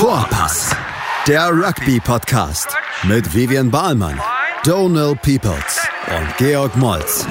Vorpass, 0.00 0.74
der 1.28 1.50
Rugby-Podcast 1.50 2.74
mit 3.02 3.34
Vivian 3.34 3.70
Bahlmann, 3.70 4.18
Donal 4.64 5.14
Peoples 5.16 5.86
und 6.08 6.36
Georg 6.38 6.74
Moltz 6.78 7.26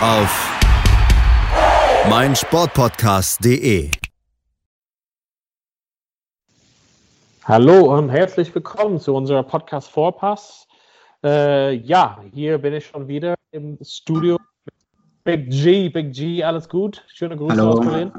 auf 0.00 0.58
meinsportpodcast.de. 2.08 3.90
Hallo 7.44 7.94
und 7.94 8.08
herzlich 8.08 8.54
willkommen 8.54 8.98
zu 8.98 9.14
unserer 9.14 9.42
Podcast 9.42 9.90
Vorpass. 9.90 10.66
Äh, 11.22 11.74
ja, 11.74 12.24
hier 12.32 12.56
bin 12.56 12.72
ich 12.72 12.86
schon 12.86 13.06
wieder 13.06 13.34
im 13.50 13.76
Studio. 13.82 14.38
Big 15.24 15.50
G, 15.50 15.90
Big 15.90 16.14
G, 16.14 16.42
alles 16.42 16.70
gut? 16.70 17.04
Schöne 17.08 17.36
Grüße 17.36 17.54
Hallo. 17.54 17.72
aus 17.72 17.80
Berlin. 17.80 18.12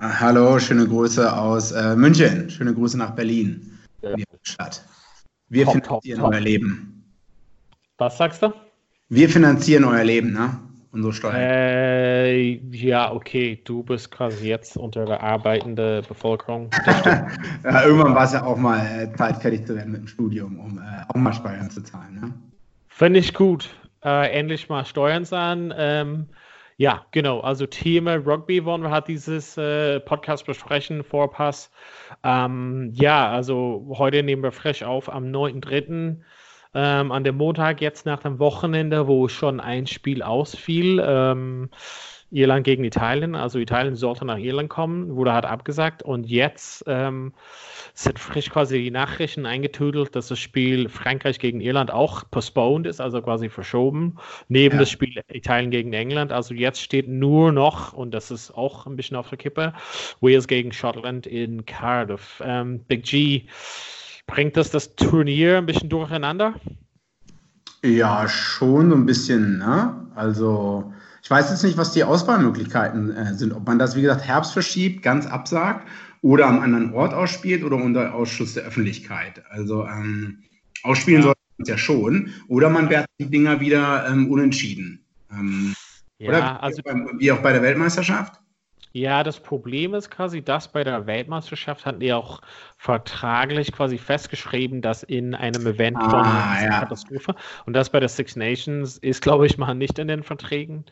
Hallo, 0.00 0.58
schöne 0.60 0.86
Grüße 0.86 1.36
aus 1.36 1.72
äh, 1.72 1.96
München. 1.96 2.48
Schöne 2.50 2.72
Grüße 2.72 2.96
nach 2.96 3.10
Berlin, 3.16 3.78
Ja. 4.02 4.14
die 4.14 4.24
Stadt. 4.42 4.82
Wir 5.48 5.64
Top, 5.64 5.74
finanzieren 5.74 6.18
top, 6.20 6.26
top. 6.26 6.34
euer 6.34 6.40
Leben. 6.40 7.04
Was 7.96 8.16
sagst 8.18 8.42
du? 8.42 8.52
Wir 9.08 9.28
finanzieren 9.28 9.84
euer 9.84 10.04
Leben, 10.04 10.32
ne? 10.32 10.56
Unsere 10.92 11.12
Steuern. 11.12 11.34
Äh, 11.36 12.52
ja, 12.70 13.12
okay, 13.12 13.60
du 13.64 13.82
bist 13.82 14.10
quasi 14.10 14.48
jetzt 14.48 14.76
unter 14.76 15.04
der 15.04 15.22
arbeitenden 15.22 16.04
Bevölkerung. 16.06 16.70
Ja, 17.64 17.84
irgendwann 17.84 18.14
war 18.14 18.24
es 18.24 18.32
ja 18.32 18.44
auch 18.44 18.56
mal 18.56 18.78
äh, 18.86 19.12
Zeit, 19.16 19.38
fertig 19.42 19.66
zu 19.66 19.74
werden 19.74 19.90
mit 19.92 20.02
dem 20.02 20.06
Studium, 20.06 20.58
um 20.60 20.78
äh, 20.78 20.82
auch 21.08 21.16
mal 21.16 21.32
Steuern 21.32 21.68
zu 21.70 21.82
zahlen. 21.82 22.14
Ne? 22.20 22.32
Finde 22.86 23.18
ich 23.18 23.34
gut. 23.34 23.68
Äh, 24.04 24.30
endlich 24.38 24.68
mal 24.68 24.84
Steuern 24.84 25.24
zahlen. 25.24 25.74
Ähm, 25.76 26.26
ja, 26.78 27.06
genau. 27.10 27.40
Also 27.40 27.66
Thema 27.66 28.14
Rugby 28.14 28.64
wollen 28.64 28.82
wir 28.82 28.92
halt 28.92 29.08
dieses 29.08 29.58
äh, 29.58 29.98
Podcast 29.98 30.46
besprechen, 30.46 31.02
Vorpass. 31.02 31.72
Ähm, 32.22 32.92
ja, 32.94 33.28
also 33.30 33.94
heute 33.98 34.22
nehmen 34.22 34.44
wir 34.44 34.52
frisch 34.52 34.84
auf 34.84 35.12
am 35.12 35.24
9.3. 35.24 36.20
Ähm, 36.74 37.12
an 37.12 37.24
dem 37.24 37.36
Montag, 37.36 37.80
jetzt 37.80 38.06
nach 38.06 38.20
dem 38.20 38.38
Wochenende, 38.38 39.08
wo 39.08 39.26
schon 39.26 39.58
ein 39.58 39.88
Spiel 39.88 40.22
ausfiel. 40.22 41.02
Ähm, 41.04 41.70
Irland 42.30 42.64
gegen 42.64 42.84
Italien. 42.84 43.34
Also 43.34 43.58
Italien 43.58 43.96
sollte 43.96 44.24
nach 44.24 44.38
Irland 44.38 44.68
kommen, 44.68 45.16
wurde 45.16 45.32
halt 45.32 45.46
abgesagt. 45.46 46.02
Und 46.02 46.26
jetzt 46.26 46.84
ähm, 46.86 47.32
sind 47.94 48.18
frisch 48.18 48.50
quasi 48.50 48.78
die 48.82 48.90
Nachrichten 48.90 49.46
eingetüdelt, 49.46 50.14
dass 50.14 50.28
das 50.28 50.38
Spiel 50.38 50.88
Frankreich 50.88 51.38
gegen 51.38 51.60
Irland 51.60 51.90
auch 51.90 52.24
postponed 52.30 52.86
ist, 52.86 53.00
also 53.00 53.22
quasi 53.22 53.48
verschoben, 53.48 54.16
neben 54.48 54.74
Ja. 54.74 54.80
das 54.80 54.90
Spiel 54.90 55.20
Italien 55.28 55.70
gegen 55.70 55.92
England. 55.92 56.32
Also 56.32 56.54
jetzt 56.54 56.82
steht 56.82 57.08
nur 57.08 57.52
noch, 57.52 57.92
und 57.94 58.12
das 58.12 58.30
ist 58.30 58.50
auch 58.50 58.86
ein 58.86 58.96
bisschen 58.96 59.16
auf 59.16 59.28
der 59.28 59.38
Kippe, 59.38 59.72
Wales 60.20 60.46
gegen 60.46 60.72
Schottland 60.72 61.26
in 61.26 61.64
Cardiff. 61.64 62.42
Ähm, 62.44 62.80
Big 62.88 63.04
G, 63.04 63.44
bringt 64.26 64.56
das 64.56 64.70
das 64.70 64.94
Turnier 64.96 65.58
ein 65.58 65.66
bisschen 65.66 65.88
durcheinander? 65.88 66.54
Ja, 67.84 68.28
schon 68.28 68.90
so 68.90 68.96
ein 68.96 69.06
bisschen, 69.06 69.58
ne? 69.58 69.94
Also, 70.14 70.92
ich 71.28 71.30
weiß 71.30 71.50
jetzt 71.50 71.62
nicht, 71.62 71.76
was 71.76 71.92
die 71.92 72.04
Auswahlmöglichkeiten 72.04 73.14
äh, 73.14 73.34
sind. 73.34 73.52
Ob 73.52 73.66
man 73.66 73.78
das, 73.78 73.94
wie 73.94 74.00
gesagt, 74.00 74.22
Herbst 74.26 74.54
verschiebt, 74.54 75.02
ganz 75.02 75.26
absagt 75.26 75.86
oder 76.22 76.46
am 76.46 76.60
anderen 76.60 76.94
Ort 76.94 77.12
ausspielt 77.12 77.62
oder 77.62 77.76
unter 77.76 78.14
Ausschuss 78.14 78.54
der 78.54 78.62
Öffentlichkeit. 78.62 79.42
Also, 79.50 79.84
ähm, 79.84 80.42
ausspielen 80.84 81.20
Ja. 81.20 81.24
sollte 81.24 81.40
man 81.58 81.64
es 81.64 81.68
ja 81.68 81.76
schon. 81.76 82.32
Oder 82.48 82.70
man 82.70 82.88
wertet 82.88 83.10
die 83.18 83.28
Dinger 83.28 83.60
wieder 83.60 84.08
ähm, 84.08 84.30
unentschieden. 84.30 85.04
Ähm, 85.30 85.74
Ja, 86.18 86.30
oder 86.30 86.62
also 86.62 86.78
wie, 86.78 86.82
beim- 86.82 87.10
wie 87.18 87.30
auch 87.30 87.42
bei 87.42 87.52
der 87.52 87.60
Weltmeisterschaft? 87.60 88.40
Ja, 88.92 89.22
das 89.22 89.38
Problem 89.40 89.92
ist 89.94 90.10
quasi, 90.10 90.42
dass 90.42 90.72
bei 90.72 90.82
der 90.82 91.06
Weltmeisterschaft 91.06 91.84
hatten 91.84 92.00
die 92.00 92.12
auch 92.14 92.40
vertraglich 92.78 93.70
quasi 93.70 93.98
festgeschrieben, 93.98 94.80
dass 94.80 95.02
in 95.02 95.34
einem 95.34 95.66
Event 95.66 96.02
Ah, 96.02 96.08
von 96.10 96.62
ja. 96.64 96.80
Katastrophe 96.80 97.34
und 97.66 97.74
das 97.74 97.90
bei 97.90 98.00
der 98.00 98.08
Six 98.08 98.34
Nations 98.34 98.96
ist, 98.96 99.20
glaube 99.20 99.46
ich, 99.46 99.58
mal 99.58 99.74
nicht 99.74 99.98
in 99.98 100.08
den 100.08 100.22
Verträgen. 100.22 100.86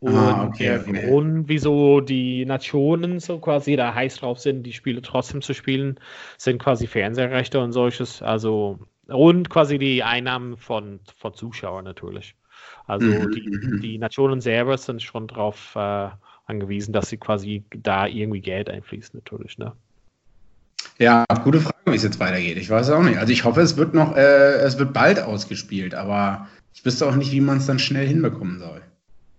Und 0.00 0.14
Ah, 0.14 0.46
okay, 0.46 0.64
der 0.64 0.80
okay. 0.80 1.06
Grund, 1.06 1.48
wieso 1.48 2.00
die 2.00 2.46
Nationen 2.46 3.18
so 3.18 3.38
quasi 3.40 3.74
da 3.74 3.94
heiß 3.94 4.18
drauf 4.18 4.38
sind, 4.38 4.62
die 4.62 4.72
Spiele 4.72 5.02
trotzdem 5.02 5.42
zu 5.42 5.54
spielen, 5.54 5.98
sind 6.36 6.62
quasi 6.62 6.86
Fernsehrechte 6.86 7.60
und 7.60 7.72
solches. 7.72 8.22
Also 8.22 8.78
und 9.08 9.50
quasi 9.50 9.78
die 9.78 10.02
Einnahmen 10.02 10.56
von, 10.56 11.00
von 11.16 11.34
Zuschauern 11.34 11.84
natürlich. 11.84 12.36
Also 12.86 13.06
Mhm, 13.06 13.32
die, 13.32 13.48
mhm. 13.48 13.80
die 13.80 13.98
Nationen 13.98 14.40
selber 14.40 14.78
sind 14.78 15.02
schon 15.02 15.26
darauf 15.26 15.74
äh, 15.74 16.08
angewiesen, 16.46 16.92
dass 16.92 17.08
sie 17.08 17.16
quasi 17.16 17.64
da 17.70 18.06
irgendwie 18.06 18.40
Geld 18.40 18.70
einfließt, 18.70 19.14
natürlich. 19.14 19.58
Ne? 19.58 19.72
Ja, 20.98 21.24
gute 21.44 21.60
Frage, 21.60 21.76
wie 21.86 21.96
es 21.96 22.02
jetzt 22.02 22.20
weitergeht. 22.20 22.56
Ich 22.56 22.70
weiß 22.70 22.88
es 22.88 22.92
auch 22.92 23.02
nicht. 23.02 23.18
Also 23.18 23.32
ich 23.32 23.44
hoffe, 23.44 23.60
es 23.60 23.76
wird 23.76 23.94
noch, 23.94 24.16
äh, 24.16 24.56
es 24.60 24.78
wird 24.78 24.92
bald 24.92 25.20
ausgespielt, 25.20 25.94
aber 25.94 26.48
ich 26.74 26.84
wüsste 26.84 27.06
auch 27.06 27.16
nicht, 27.16 27.32
wie 27.32 27.40
man 27.40 27.58
es 27.58 27.66
dann 27.66 27.78
schnell 27.78 28.06
hinbekommen 28.06 28.58
soll. 28.58 28.82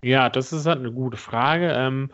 Ja, 0.01 0.29
das 0.29 0.53
ist 0.53 0.65
halt 0.65 0.79
eine 0.79 0.93
gute 0.93 1.17
Frage. 1.17 1.73
Ähm, 1.75 2.09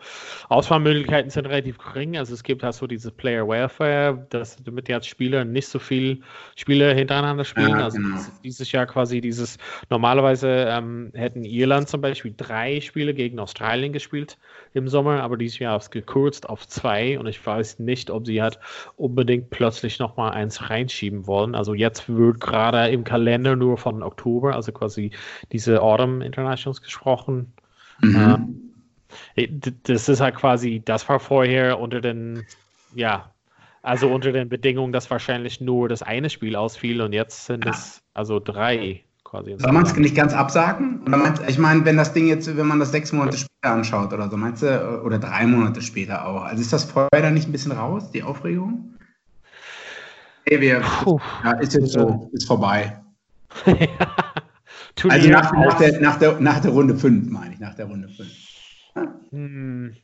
Auswahlmöglichkeiten 0.48 1.30
sind 1.30 1.46
relativ 1.46 1.78
gering. 1.78 2.16
Also 2.16 2.34
es 2.34 2.42
gibt 2.42 2.64
halt 2.64 2.74
so 2.74 2.88
dieses 2.88 3.12
Player 3.12 3.46
Welfare, 3.46 4.26
dass 4.30 4.56
damit 4.56 4.88
jetzt 4.88 5.06
Spieler 5.06 5.44
nicht 5.44 5.68
so 5.68 5.78
viel 5.78 6.20
Spiele 6.56 6.92
hintereinander 6.94 7.44
spielen. 7.44 7.70
Ja, 7.70 7.84
also 7.84 7.98
genau. 7.98 8.16
dieses, 8.16 8.40
dieses 8.40 8.72
Jahr 8.72 8.86
quasi 8.86 9.20
dieses, 9.20 9.58
normalerweise 9.88 10.66
ähm, 10.68 11.12
hätten 11.14 11.44
Irland 11.44 11.88
zum 11.88 12.00
Beispiel 12.00 12.34
drei 12.36 12.80
Spiele 12.80 13.14
gegen 13.14 13.38
Australien 13.38 13.92
gespielt 13.92 14.36
im 14.74 14.88
Sommer, 14.88 15.22
aber 15.22 15.36
dieses 15.36 15.60
Jahr 15.60 15.76
ist 15.76 15.92
gekürzt 15.92 16.48
auf 16.48 16.66
zwei 16.66 17.16
und 17.20 17.26
ich 17.28 17.44
weiß 17.44 17.78
nicht, 17.78 18.10
ob 18.10 18.26
sie 18.26 18.42
halt 18.42 18.58
unbedingt 18.96 19.50
plötzlich 19.50 20.00
nochmal 20.00 20.32
eins 20.32 20.70
reinschieben 20.70 21.28
wollen. 21.28 21.54
Also 21.54 21.72
jetzt 21.72 22.08
wird 22.08 22.40
gerade 22.40 22.88
im 22.88 23.04
Kalender 23.04 23.54
nur 23.54 23.78
von 23.78 24.02
Oktober, 24.02 24.56
also 24.56 24.72
quasi 24.72 25.12
diese 25.52 25.80
Autumn 25.82 26.20
Internationals 26.20 26.82
gesprochen. 26.82 27.52
Mhm. 28.00 28.72
Äh, 29.34 29.48
d- 29.48 29.74
Das 29.84 30.08
ist 30.08 30.20
halt 30.20 30.34
quasi, 30.34 30.82
das 30.84 31.08
war 31.08 31.20
vorher 31.20 31.78
unter 31.78 32.00
den, 32.00 32.44
ja, 32.94 33.32
also 33.82 34.12
unter 34.12 34.32
den 34.32 34.48
Bedingungen, 34.48 34.92
dass 34.92 35.10
wahrscheinlich 35.10 35.60
nur 35.60 35.88
das 35.88 36.02
eine 36.02 36.28
Spiel 36.28 36.56
ausfiel 36.56 37.00
und 37.00 37.12
jetzt 37.12 37.46
sind 37.46 37.66
es 37.66 38.02
also 38.14 38.40
drei 38.40 39.04
quasi. 39.24 39.54
Soll 39.58 39.72
man 39.72 39.84
es 39.84 39.96
nicht 39.96 40.14
ganz 40.16 40.34
absagen? 40.34 41.02
Oder 41.06 41.16
meinst, 41.16 41.42
ich 41.48 41.58
meine, 41.58 41.84
wenn 41.84 41.96
das 41.96 42.12
Ding 42.12 42.26
jetzt, 42.26 42.56
wenn 42.56 42.66
man 42.66 42.80
das 42.80 42.90
sechs 42.90 43.12
Monate 43.12 43.38
später 43.38 43.74
anschaut 43.74 44.12
oder 44.12 44.28
so, 44.28 44.36
meinst 44.36 44.62
du, 44.62 45.02
oder 45.02 45.18
drei 45.18 45.46
Monate 45.46 45.82
später 45.82 46.26
auch. 46.26 46.42
Also 46.42 46.60
ist 46.60 46.72
das 46.72 46.84
vorher 46.84 47.08
dann 47.12 47.34
nicht 47.34 47.48
ein 47.48 47.52
bisschen 47.52 47.72
raus, 47.72 48.10
die 48.10 48.22
Aufregung? 48.22 48.96
Hey, 50.48 50.60
wir, 50.60 50.82
ja, 51.44 51.52
ist 51.60 51.74
jetzt 51.74 51.92
so, 51.92 52.28
ist 52.32 52.46
vorbei. 52.46 53.02
Turnier 54.96 55.18
Also 55.18 55.28
nach, 55.30 55.52
nach, 55.52 55.78
der, 55.78 56.00
nach, 56.00 56.18
der, 56.18 56.40
nach 56.40 56.60
der 56.60 56.70
Runde 56.72 56.96
5, 56.96 57.30
meine 57.30 57.54
ich, 57.54 57.60
nach 57.60 57.74
der 57.74 57.86
Runde 57.86 58.08
5. 58.08 58.28
Hm, 59.32 59.96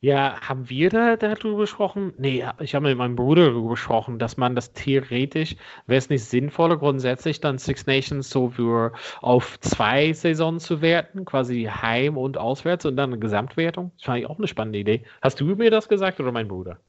Ja, 0.00 0.40
haben 0.42 0.68
wir 0.70 0.90
da 0.90 1.16
darüber 1.16 1.58
gesprochen? 1.62 2.14
Nee, 2.18 2.44
ich 2.60 2.74
habe 2.76 2.88
mit 2.88 2.98
meinem 2.98 3.16
Bruder 3.16 3.46
darüber 3.46 3.70
gesprochen, 3.70 4.18
dass 4.20 4.36
man 4.38 4.54
das 4.56 4.72
theoretisch, 4.74 5.56
wäre 5.86 5.98
es 5.98 6.10
nicht 6.10 6.24
sinnvoller, 6.26 6.76
grundsätzlich 6.78 7.40
dann 7.40 7.58
Six 7.58 7.86
Nations 7.86 8.30
so 8.30 8.50
für 8.50 8.92
auf 9.22 9.58
zwei 9.60 10.12
Saisons 10.12 10.64
zu 10.64 10.82
werten, 10.82 11.24
quasi 11.24 11.64
heim 11.64 12.18
und 12.18 12.38
auswärts 12.38 12.84
und 12.86 12.96
dann 12.96 13.10
eine 13.12 13.20
Gesamtwertung? 13.20 13.92
Das 13.96 14.04
fand 14.06 14.20
ich 14.20 14.26
auch 14.28 14.38
eine 14.38 14.48
spannende 14.48 14.78
Idee. 14.80 15.04
Hast 15.22 15.40
du 15.40 15.46
mir 15.56 15.70
das 15.72 15.88
gesagt 15.88 16.20
oder 16.20 16.32
mein 16.32 16.48
Bruder? 16.48 16.80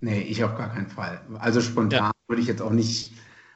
Nee, 0.00 0.22
ich 0.22 0.42
auf 0.44 0.56
gar 0.56 0.70
keinen 0.72 0.88
Fall. 0.88 1.20
Also 1.38 1.60
spontan 1.60 2.06
Ja. 2.06 2.12
würde 2.28 2.42
ich 2.42 2.48
jetzt 2.48 2.62
auch 2.62 2.70
nicht, 2.70 3.12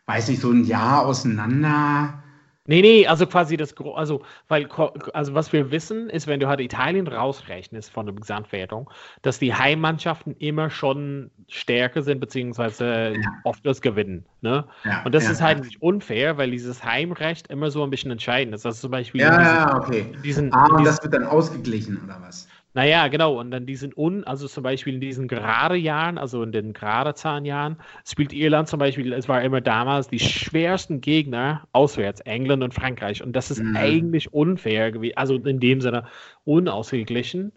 weiß 0.07 0.29
nicht, 0.29 0.41
so 0.41 0.51
ein 0.51 0.65
Jahr 0.65 1.07
auseinander. 1.07 2.23
Nee, 2.67 2.81
nee, 2.81 3.07
also 3.07 3.27
quasi 3.27 3.59
das, 3.59 3.75
also, 3.95 4.23
weil, 4.49 4.67
also 5.13 5.35
was 5.35 5.53
wir 5.53 5.71
wissen, 5.71 6.09
ist, 6.09 6.27
wenn 6.27 6.41
du 6.41 6.49
halt 6.49 6.61
Italien 6.61 7.07
rausrechnest 7.07 7.91
von 7.91 8.07
der 8.07 8.15
Gesamtwertung, 8.15 8.91
dass 9.21 9.39
die 9.39 9.55
Heimmannschaften 9.55 10.35
immer 10.39 10.71
schon 10.71 11.31
stärker 11.49 12.01
sind, 12.03 12.21
beziehungsweise 12.21 13.21
oft 13.43 13.67
das 13.67 13.83
gewinnen, 13.83 14.27
ne? 14.41 14.67
Ja, 14.85 15.05
Und 15.05 15.15
das 15.15 15.25
ja, 15.25 15.33
ist 15.33 15.43
halt 15.43 15.59
ja. 15.59 15.65
nicht 15.65 15.83
unfair, 15.83 16.39
weil 16.39 16.51
dieses 16.53 16.83
Heimrecht 16.85 17.49
immer 17.49 17.71
so 17.71 17.83
ein 17.85 17.91
bisschen 17.91 18.11
entscheidend 18.11 18.55
ist. 18.55 18.65
Das 18.65 18.77
ist 18.77 18.81
zum 18.81 18.91
Beispiel 18.91 19.21
Ja, 19.21 19.37
diesen, 19.37 19.59
ja, 19.59 19.77
okay. 19.77 20.17
diesen, 20.25 20.53
Ah, 20.53 20.67
und 20.67 20.85
das 20.85 21.03
wird 21.03 21.13
dann 21.15 21.25
ausgeglichen, 21.25 22.03
oder 22.03 22.21
was? 22.23 22.49
Naja, 22.75 23.09
genau. 23.09 23.39
Und 23.41 23.51
dann 23.53 23.67
diesen 23.67 23.93
un, 23.97 24.25
also 24.25 24.49
zum 24.49 24.63
Beispiel 24.65 24.95
in 24.95 25.01
diesen 25.01 25.29
gerade 25.29 25.77
Jahren, 25.77 26.19
also 26.19 26.43
in 26.43 26.53
den 26.53 26.73
gerade 26.73 27.15
Zahnjahren, 27.15 27.77
spielt 28.05 28.33
Irland 28.33 28.69
zum 28.69 28.81
Beispiel, 28.81 29.13
es 29.13 29.29
war 29.29 29.43
immer 29.43 29.61
damals 29.61 30.09
die 30.09 30.19
schwersten 30.19 31.01
Gegner 31.01 31.67
auswärts, 31.73 32.21
England 32.23 32.63
und 32.65 32.75
Frankreich. 32.75 33.23
Und 33.23 33.35
das 33.37 33.51
ist 33.51 33.61
Mhm. 33.61 33.77
eigentlich 33.77 34.33
unfair 34.33 34.93
gewesen, 34.93 35.17
also 35.17 35.37
in 35.37 35.61
dem 35.61 35.81
Sinne 35.81 36.05
unausgeglichen. 36.45 37.53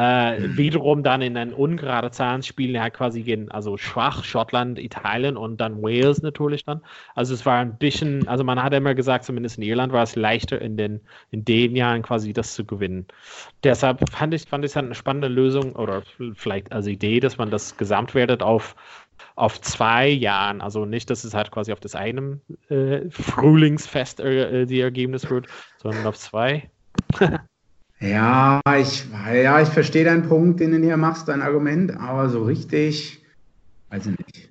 Äh. 0.00 0.56
Wiederum 0.56 1.02
dann 1.02 1.20
in 1.20 1.36
einen 1.36 1.52
ungerade 1.52 2.10
Zahlen 2.10 2.42
ja 2.56 2.88
quasi 2.88 3.22
gegen, 3.22 3.50
also 3.50 3.76
schwach 3.76 4.24
Schottland, 4.24 4.78
Italien 4.78 5.36
und 5.36 5.60
dann 5.60 5.82
Wales 5.82 6.22
natürlich 6.22 6.64
dann. 6.64 6.80
Also 7.14 7.34
es 7.34 7.44
war 7.44 7.58
ein 7.58 7.76
bisschen, 7.76 8.26
also 8.26 8.42
man 8.42 8.62
hat 8.62 8.72
immer 8.72 8.94
gesagt, 8.94 9.24
zumindest 9.24 9.58
in 9.58 9.64
Irland 9.64 9.92
war 9.92 10.02
es 10.02 10.16
leichter 10.16 10.58
in 10.62 10.78
den, 10.78 11.00
in 11.30 11.44
den 11.44 11.76
Jahren 11.76 12.00
quasi 12.00 12.32
das 12.32 12.54
zu 12.54 12.64
gewinnen. 12.64 13.06
Deshalb 13.62 14.08
fand 14.10 14.32
ich, 14.32 14.44
fand 14.44 14.64
ich 14.64 14.70
es 14.70 14.76
halt 14.76 14.86
eine 14.86 14.94
spannende 14.94 15.28
Lösung 15.28 15.74
oder 15.76 16.02
vielleicht 16.32 16.72
als 16.72 16.86
Idee, 16.86 17.20
dass 17.20 17.36
man 17.36 17.50
das 17.50 17.76
gesamtwertet 17.76 18.42
auf 18.42 18.76
auf 19.36 19.60
zwei 19.60 20.08
Jahren. 20.08 20.62
Also 20.62 20.86
nicht, 20.86 21.10
dass 21.10 21.24
es 21.24 21.34
halt 21.34 21.50
quasi 21.50 21.72
auf 21.72 21.80
das 21.80 21.94
einem 21.94 22.40
äh, 22.70 23.02
Frühlingsfest 23.10 24.20
äh, 24.20 24.64
die 24.64 24.80
Ergebnis 24.80 25.28
wird, 25.28 25.46
sondern 25.76 26.06
auf 26.06 26.16
zwei. 26.16 26.70
ja, 28.00 28.60
ich, 28.78 29.06
ja, 29.32 29.60
ich 29.60 29.68
verstehe 29.68 30.04
deinen 30.04 30.22
Punkt, 30.22 30.60
den 30.60 30.72
du 30.72 30.78
hier 30.78 30.96
machst, 30.96 31.28
dein 31.28 31.42
Argument, 31.42 31.96
aber 31.98 32.28
so 32.28 32.44
richtig, 32.44 33.22
weiß 33.90 34.06
ich 34.06 34.18
nicht. 34.18 34.50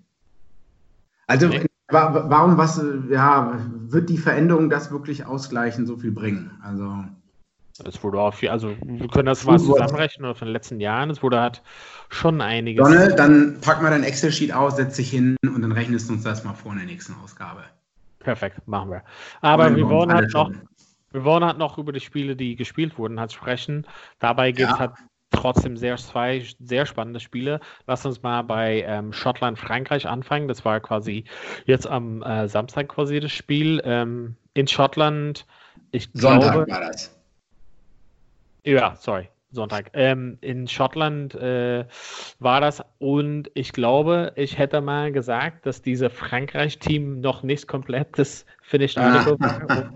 Also, 1.25 1.47
nee. 1.47 1.65
warum, 1.89 2.57
was, 2.57 2.83
ja, 3.09 3.59
wird 3.87 4.09
die 4.09 4.17
Veränderung 4.17 4.69
das 4.69 4.91
wirklich 4.91 5.25
ausgleichen, 5.25 5.85
so 5.85 5.97
viel 5.97 6.11
bringen? 6.11 6.51
Also. 6.61 7.05
Es 7.85 8.03
wurde 8.03 8.19
auch 8.19 8.33
viel, 8.33 8.49
also 8.49 8.75
wir 8.83 9.07
können 9.07 9.27
das 9.27 9.45
mal 9.45 9.57
zusammenrechnen 9.57 10.35
von 10.35 10.47
den 10.47 10.53
letzten 10.53 10.81
Jahren. 10.81 11.09
Es 11.09 11.23
wurde 11.23 11.39
halt 11.39 11.63
schon 12.09 12.41
einiges. 12.41 12.85
Donne, 12.85 13.15
dann 13.15 13.57
pack 13.61 13.81
mal 13.81 13.89
dein 13.89 14.03
Excel-Sheet 14.03 14.51
aus, 14.51 14.75
setz 14.75 14.97
dich 14.97 15.09
hin 15.09 15.37
und 15.43 15.61
dann 15.61 15.71
rechnest 15.71 16.09
du 16.09 16.13
uns 16.13 16.23
das 16.23 16.43
mal 16.43 16.53
vor 16.53 16.73
in 16.73 16.79
der 16.79 16.87
nächsten 16.87 17.13
Ausgabe. 17.23 17.61
Perfekt, 18.19 18.67
machen 18.67 18.91
wir. 18.91 19.03
Aber 19.39 19.73
wir 19.73 19.87
wollen 19.87 20.13
halt 20.13 20.33
noch, 20.33 20.51
wir 21.11 21.23
wollen 21.23 21.43
halt 21.43 21.57
noch 21.57 21.77
über 21.77 21.91
die 21.91 21.99
Spiele, 21.99 22.35
die 22.35 22.55
gespielt 22.55 22.97
wurden, 22.97 23.19
halt 23.19 23.33
sprechen. 23.33 23.85
Dabei 24.19 24.51
gibt 24.51 24.71
es 24.71 24.77
ja. 24.77 24.79
halt 24.79 24.91
trotzdem 25.31 25.77
sehr 25.77 25.97
zwei 25.97 26.43
sehr 26.59 26.85
spannende 26.85 27.19
Spiele. 27.19 27.59
Lass 27.87 28.05
uns 28.05 28.21
mal 28.21 28.41
bei 28.43 28.83
ähm, 28.87 29.13
Schottland, 29.13 29.57
Frankreich 29.57 30.07
anfangen. 30.07 30.47
Das 30.47 30.65
war 30.65 30.79
quasi 30.79 31.23
jetzt 31.65 31.87
am 31.87 32.21
äh, 32.23 32.47
Samstag 32.47 32.89
quasi 32.89 33.19
das 33.19 33.31
Spiel. 33.31 33.81
Ähm, 33.85 34.35
in 34.53 34.67
Schottland, 34.67 35.45
ich 35.91 36.09
Sonntag 36.13 36.53
glaube, 36.53 36.71
war 36.71 36.81
das. 36.81 37.15
Ja, 38.63 38.95
sorry. 38.95 39.29
Sonntag. 39.51 39.89
Ähm, 39.93 40.37
in 40.41 40.67
Schottland 40.67 41.33
äh, 41.33 41.85
war 42.39 42.61
das 42.61 42.83
und 42.99 43.49
ich 43.55 43.73
glaube, 43.73 44.31
ich 44.35 44.59
hätte 44.59 44.79
mal 44.79 45.11
gesagt, 45.11 45.65
dass 45.65 45.81
dieses 45.81 46.13
Frankreich-Team 46.13 47.19
noch 47.21 47.41
nicht 47.41 47.67
komplett 47.67 48.19
das 48.19 48.45
Finished 48.61 48.97
Article 48.99 49.39
war. 49.39 49.91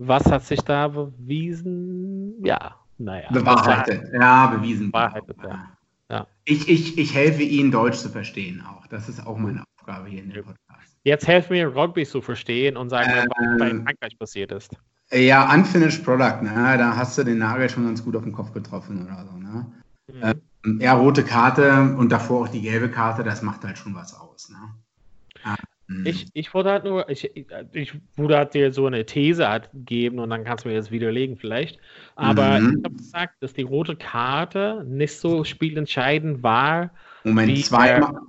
Was 0.00 0.24
hat 0.26 0.44
sich 0.44 0.60
da 0.62 0.88
bewiesen? 0.88 2.34
Ja, 2.42 2.76
naja. 2.96 3.28
Bewahrheitet. 3.30 4.10
Ja, 4.14 4.46
bewiesen. 4.46 4.90
Bewahrheitet, 4.90 5.36
ja. 5.42 5.68
ja. 6.10 6.26
Ich, 6.44 6.68
ich, 6.68 6.96
ich 6.96 7.14
helfe 7.14 7.42
Ihnen, 7.42 7.70
Deutsch 7.70 7.98
zu 7.98 8.08
verstehen 8.08 8.64
auch. 8.66 8.86
Das 8.86 9.08
ist 9.10 9.26
auch 9.26 9.36
meine 9.36 9.62
Aufgabe 9.76 10.08
hier 10.08 10.22
in 10.22 10.30
dem 10.30 10.44
Podcast. 10.44 10.96
Jetzt 11.04 11.28
helfen 11.28 11.52
mir, 11.52 11.68
Rugby 11.68 12.06
zu 12.06 12.22
verstehen 12.22 12.78
und 12.78 12.88
sagen, 12.88 13.10
ähm, 13.10 13.28
was 13.28 13.58
bei 13.58 13.68
Frankreich 13.84 14.18
passiert 14.18 14.52
ist. 14.52 14.74
Ja, 15.12 15.52
Unfinished 15.52 16.04
Product, 16.04 16.42
ne? 16.42 16.76
da 16.78 16.96
hast 16.96 17.18
du 17.18 17.24
den 17.24 17.38
Nagel 17.38 17.68
schon 17.68 17.84
ganz 17.84 18.02
gut 18.02 18.16
auf 18.16 18.22
den 18.22 18.32
Kopf 18.32 18.52
getroffen 18.52 19.04
oder 19.04 19.26
so. 19.30 19.36
Ne? 19.36 19.66
Mhm. 20.12 20.40
Ähm, 20.64 20.80
ja, 20.80 20.94
rote 20.94 21.24
Karte 21.24 21.94
und 21.98 22.10
davor 22.10 22.44
auch 22.44 22.48
die 22.48 22.62
gelbe 22.62 22.90
Karte, 22.90 23.22
das 23.22 23.42
macht 23.42 23.64
halt 23.64 23.76
schon 23.76 23.94
was 23.94 24.14
aus. 24.14 24.50
Ne? 24.50 25.56
Ähm, 25.90 26.06
ich, 26.06 26.28
ich 26.32 26.54
wurde 26.54 26.70
halt 26.70 26.84
nur, 26.84 27.08
ich, 27.08 27.30
ich 27.72 27.92
wurde 28.16 28.36
halt 28.36 28.54
dir 28.54 28.72
so 28.72 28.86
eine 28.86 29.04
These 29.04 29.48
halt 29.48 29.68
geben 29.74 30.18
und 30.18 30.30
dann 30.30 30.44
kannst 30.44 30.64
du 30.64 30.68
mir 30.68 30.76
das 30.76 30.90
widerlegen 30.90 31.36
vielleicht. 31.36 31.78
Aber 32.14 32.60
mhm. 32.60 32.78
ich 32.78 32.84
habe 32.84 32.96
gesagt, 32.96 33.34
dass 33.40 33.52
die 33.52 33.62
rote 33.62 33.96
Karte 33.96 34.84
nicht 34.86 35.18
so 35.18 35.44
spielentscheidend 35.44 36.42
war. 36.42 36.90
Moment, 37.24 37.64
zweimal. 37.64 38.20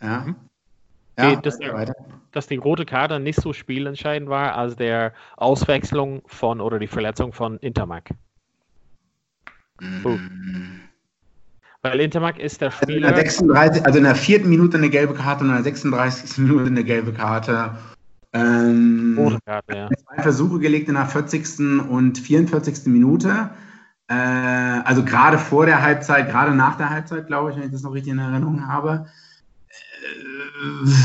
Ja. 0.00 0.24
Hm? 0.26 0.36
Ja, 1.18 1.34
dass, 1.34 1.58
der, 1.58 1.94
dass, 2.30 2.46
die 2.46 2.56
rote 2.56 2.86
Karte 2.86 3.18
nicht 3.18 3.40
so 3.40 3.52
spielentscheidend 3.52 4.28
war 4.30 4.54
als 4.54 4.76
der 4.76 5.12
Auswechslung 5.36 6.22
von 6.26 6.60
oder 6.60 6.78
die 6.78 6.86
Verletzung 6.86 7.32
von 7.32 7.58
Intermac. 7.58 8.10
Mhm. 9.80 10.87
Weil 11.82 12.00
Intermac 12.00 12.38
ist 12.38 12.60
der 12.60 12.70
Spieler. 12.70 13.08
Also 13.08 13.20
in, 13.20 13.24
der 13.24 13.30
36, 13.30 13.86
also 13.86 13.98
in 13.98 14.04
der 14.04 14.14
vierten 14.16 14.48
Minute 14.48 14.76
eine 14.76 14.90
gelbe 14.90 15.14
Karte 15.14 15.44
und 15.44 15.50
in 15.50 15.56
der 15.56 15.64
36. 15.64 16.38
Minute 16.38 16.66
eine 16.66 16.84
gelbe 16.84 17.12
Karte. 17.12 17.70
Ähm, 18.32 19.16
rote 19.18 19.38
Karte, 19.44 19.76
ja. 19.76 19.88
Zwei 19.88 20.22
Versuche 20.22 20.58
gelegt 20.58 20.88
in 20.88 20.94
der 20.94 21.06
40. 21.06 21.60
und 21.88 22.18
44. 22.18 22.86
Minute. 22.86 23.50
Äh, 24.08 24.14
also 24.14 25.04
gerade 25.04 25.38
vor 25.38 25.66
der 25.66 25.82
Halbzeit, 25.82 26.30
gerade 26.30 26.54
nach 26.54 26.76
der 26.76 26.90
Halbzeit, 26.90 27.26
glaube 27.26 27.50
ich, 27.50 27.56
wenn 27.56 27.64
ich 27.64 27.72
das 27.72 27.82
noch 27.82 27.92
richtig 27.92 28.12
in 28.12 28.18
Erinnerung 28.18 28.66
habe. 28.66 29.06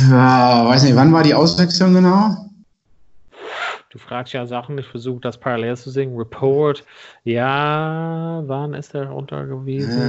Ja, 0.10 0.66
weiß 0.66 0.84
nicht, 0.84 0.96
wann 0.96 1.14
war 1.14 1.24
die 1.24 1.36
Auswechslung 1.36 1.94
genau? 1.94 2.50
Du 3.94 4.00
fragst 4.00 4.34
ja 4.34 4.46
Sachen, 4.48 4.76
ich 4.80 4.88
versuche 4.88 5.22
das 5.22 5.40
parallel 5.40 5.78
zu 5.78 5.92
singen. 5.92 6.18
Report, 6.18 6.84
ja, 7.26 8.42
wann 8.44 8.74
ist 8.74 8.96
der 8.96 9.06
runter 9.06 9.46
gewesen? 9.46 10.02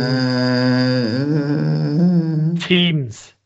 Äh, 2.54 2.58
Teams. 2.60 3.36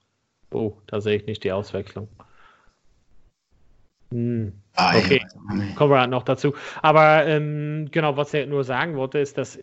Oh, 0.52 0.74
da 0.86 1.00
sehe 1.00 1.16
ich 1.16 1.26
nicht 1.26 1.42
die 1.42 1.50
Auswechslung. 1.50 2.06
Hm. 4.10 4.52
Ah, 4.76 4.96
okay, 4.96 5.20
kommen 5.74 5.90
wir 5.90 6.06
noch 6.06 6.22
dazu. 6.22 6.54
Aber 6.82 7.26
ähm, 7.26 7.88
genau, 7.90 8.16
was 8.16 8.32
er 8.32 8.46
nur 8.46 8.62
sagen 8.62 8.96
wollte, 8.96 9.18
ist, 9.18 9.36
dass 9.36 9.58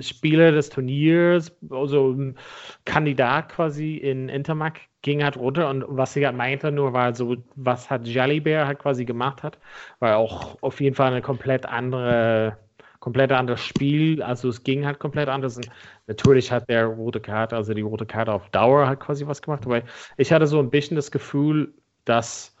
Spieler 0.00 0.52
des 0.52 0.70
Turniers, 0.70 1.52
also 1.70 2.12
ein 2.12 2.38
Kandidat 2.84 3.48
quasi 3.50 3.96
in 3.96 4.28
Intermac, 4.28 4.80
ging 5.02 5.24
halt 5.24 5.36
runter. 5.36 5.68
Und 5.68 5.84
was 5.88 6.12
sie 6.12 6.24
halt 6.24 6.36
meinte 6.36 6.70
nur 6.70 6.92
war 6.92 7.14
so, 7.14 7.36
was 7.56 7.90
hat 7.90 8.06
Jalibert 8.06 8.66
halt 8.66 8.78
quasi 8.78 9.04
gemacht 9.04 9.42
hat, 9.42 9.58
war 9.98 10.16
auch 10.18 10.56
auf 10.62 10.80
jeden 10.80 10.94
Fall 10.94 11.10
eine 11.10 11.22
komplett 11.22 11.66
andere, 11.66 12.56
komplett 13.00 13.32
anderes 13.32 13.64
Spiel, 13.64 14.22
also 14.22 14.48
es 14.48 14.62
ging 14.62 14.86
halt 14.86 14.98
komplett 14.98 15.28
anders. 15.28 15.56
Und 15.56 15.68
natürlich 16.06 16.52
hat 16.52 16.68
der 16.68 16.86
rote 16.86 17.20
Karte, 17.20 17.56
also 17.56 17.74
die 17.74 17.82
rote 17.82 18.06
Karte 18.06 18.32
auf 18.32 18.48
Dauer 18.50 18.86
halt 18.86 19.00
quasi 19.00 19.26
was 19.26 19.42
gemacht, 19.42 19.66
aber 19.66 19.82
ich 20.16 20.32
hatte 20.32 20.46
so 20.46 20.58
ein 20.60 20.70
bisschen 20.70 20.96
das 20.96 21.10
Gefühl, 21.10 21.74
dass 22.04 22.54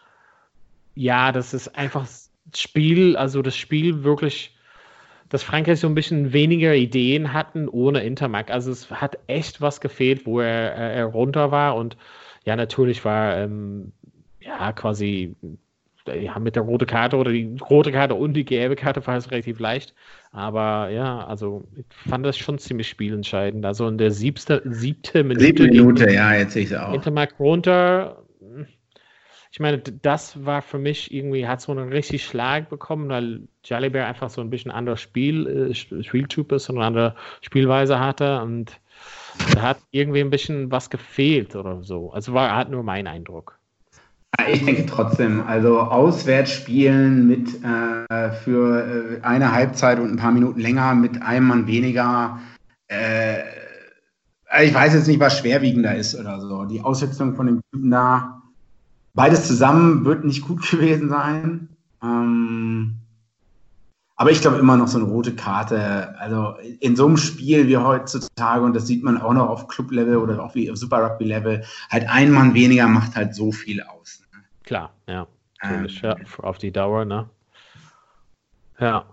ja, 0.94 1.32
das 1.32 1.54
ist 1.54 1.76
einfach 1.76 2.06
Spiel, 2.54 3.16
also 3.16 3.42
das 3.42 3.56
Spiel 3.56 4.02
wirklich, 4.02 4.56
dass 5.28 5.42
Frankreich 5.42 5.80
so 5.80 5.86
ein 5.86 5.94
bisschen 5.94 6.32
weniger 6.32 6.74
Ideen 6.74 7.32
hatten 7.32 7.68
ohne 7.68 8.02
Intermac. 8.02 8.50
Also 8.50 8.72
es 8.72 8.90
hat 8.90 9.18
echt 9.26 9.60
was 9.60 9.80
gefehlt, 9.80 10.26
wo 10.26 10.40
er, 10.40 10.74
er 10.74 11.04
runter 11.06 11.50
war 11.50 11.76
und 11.76 11.96
ja, 12.44 12.56
natürlich 12.56 13.04
war 13.04 13.36
ähm, 13.36 13.92
ja 14.40 14.72
quasi 14.72 15.36
ja, 16.06 16.38
mit 16.38 16.56
der 16.56 16.62
roten 16.62 16.86
Karte 16.86 17.16
oder 17.16 17.32
die 17.32 17.56
rote 17.68 17.92
Karte 17.92 18.14
und 18.14 18.34
die 18.34 18.44
gelbe 18.44 18.76
Karte 18.76 19.06
war 19.06 19.16
es 19.16 19.30
relativ 19.30 19.58
leicht. 19.58 19.94
Aber 20.32 20.88
ja, 20.90 21.24
also 21.26 21.64
ich 21.76 21.84
fand 22.08 22.24
das 22.24 22.38
schon 22.38 22.58
ziemlich 22.58 22.88
spielentscheidend. 22.88 23.64
Also 23.64 23.86
in 23.88 23.98
der 23.98 24.10
siebte, 24.10 24.62
siebte 24.64 25.22
Minute. 25.22 25.44
Siebte 25.44 25.66
Minute, 25.66 26.10
ja, 26.10 26.34
jetzt 26.34 26.54
sehe 26.54 26.62
ich 26.62 26.70
es 26.70 26.78
auch. 26.78 26.92
Intermark 26.94 27.38
runter, 27.38 28.22
ich 29.52 29.58
meine, 29.58 29.78
das 29.78 30.44
war 30.44 30.62
für 30.62 30.78
mich 30.78 31.12
irgendwie, 31.12 31.46
hat 31.46 31.60
so 31.60 31.72
einen 31.72 31.88
richtig 31.88 32.24
Schlag 32.24 32.68
bekommen, 32.70 33.08
weil 33.08 33.40
Jalibert 33.64 34.06
einfach 34.06 34.30
so 34.30 34.40
ein 34.40 34.50
bisschen 34.50 34.70
anderes 34.70 35.00
Spiel, 35.00 35.70
äh, 35.70 35.74
Spieltyp 35.74 36.52
ist 36.52 36.70
und 36.70 36.76
eine 36.76 36.86
andere 36.86 37.16
Spielweise 37.40 37.98
hatte 37.98 38.42
und 38.42 38.80
da 39.54 39.62
hat 39.62 39.78
irgendwie 39.90 40.20
ein 40.20 40.30
bisschen 40.30 40.70
was 40.70 40.88
gefehlt 40.88 41.56
oder 41.56 41.82
so. 41.82 42.12
Also 42.12 42.32
war 42.32 42.54
hat 42.54 42.70
nur 42.70 42.84
mein 42.84 43.06
Eindruck. 43.06 43.58
Ich 44.48 44.64
denke 44.64 44.86
trotzdem, 44.86 45.42
also 45.46 45.80
auswärts 45.80 46.52
spielen 46.52 47.26
mit 47.26 47.48
äh, 47.64 48.30
für 48.44 49.18
äh, 49.18 49.22
eine 49.22 49.52
Halbzeit 49.52 49.98
und 49.98 50.12
ein 50.12 50.16
paar 50.16 50.32
Minuten 50.32 50.60
länger 50.60 50.94
mit 50.94 51.20
einem 51.20 51.48
Mann 51.48 51.66
weniger. 51.66 52.38
Äh, 52.88 53.40
ich 54.62 54.72
weiß 54.72 54.94
jetzt 54.94 55.08
nicht, 55.08 55.20
was 55.20 55.38
schwerwiegender 55.38 55.94
ist 55.94 56.18
oder 56.18 56.40
so. 56.40 56.64
Die 56.64 56.80
Aussetzung 56.80 57.34
von 57.34 57.46
dem 57.46 57.60
Typen 57.70 57.90
da, 57.90 58.39
Beides 59.14 59.46
zusammen 59.46 60.04
wird 60.04 60.24
nicht 60.24 60.42
gut 60.42 60.62
gewesen 60.70 61.08
sein. 61.08 61.68
Ähm, 62.02 62.96
aber 64.16 64.30
ich 64.30 64.42
glaube 64.42 64.58
immer 64.58 64.76
noch 64.76 64.88
so 64.88 64.98
eine 64.98 65.06
rote 65.06 65.34
Karte. 65.34 66.14
Also 66.18 66.54
in 66.80 66.94
so 66.94 67.06
einem 67.06 67.16
Spiel 67.16 67.68
wie 67.68 67.78
heutzutage, 67.78 68.62
und 68.62 68.76
das 68.76 68.86
sieht 68.86 69.02
man 69.02 69.20
auch 69.20 69.32
noch 69.32 69.48
auf 69.48 69.66
Club-Level 69.66 70.18
oder 70.18 70.44
auch 70.44 70.54
wie 70.54 70.70
auf 70.70 70.76
Super 70.76 70.98
Rugby-Level, 70.98 71.64
halt 71.88 72.08
ein 72.08 72.30
Mann 72.30 72.52
weniger 72.52 72.86
macht 72.86 73.16
halt 73.16 73.34
so 73.34 73.50
viel 73.50 73.82
aus. 73.82 74.22
Ne? 74.32 74.40
Klar, 74.64 74.92
ja. 75.06 75.26
Ähm, 75.62 75.88
ja. 76.02 76.16
Auf 76.42 76.58
die 76.58 76.70
Dauer, 76.70 77.06
ne? 77.06 77.30
Ja. 78.78 79.06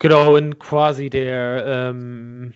Genau, 0.00 0.36
und 0.36 0.58
quasi 0.58 1.08
der, 1.08 1.64
ähm, 1.64 2.52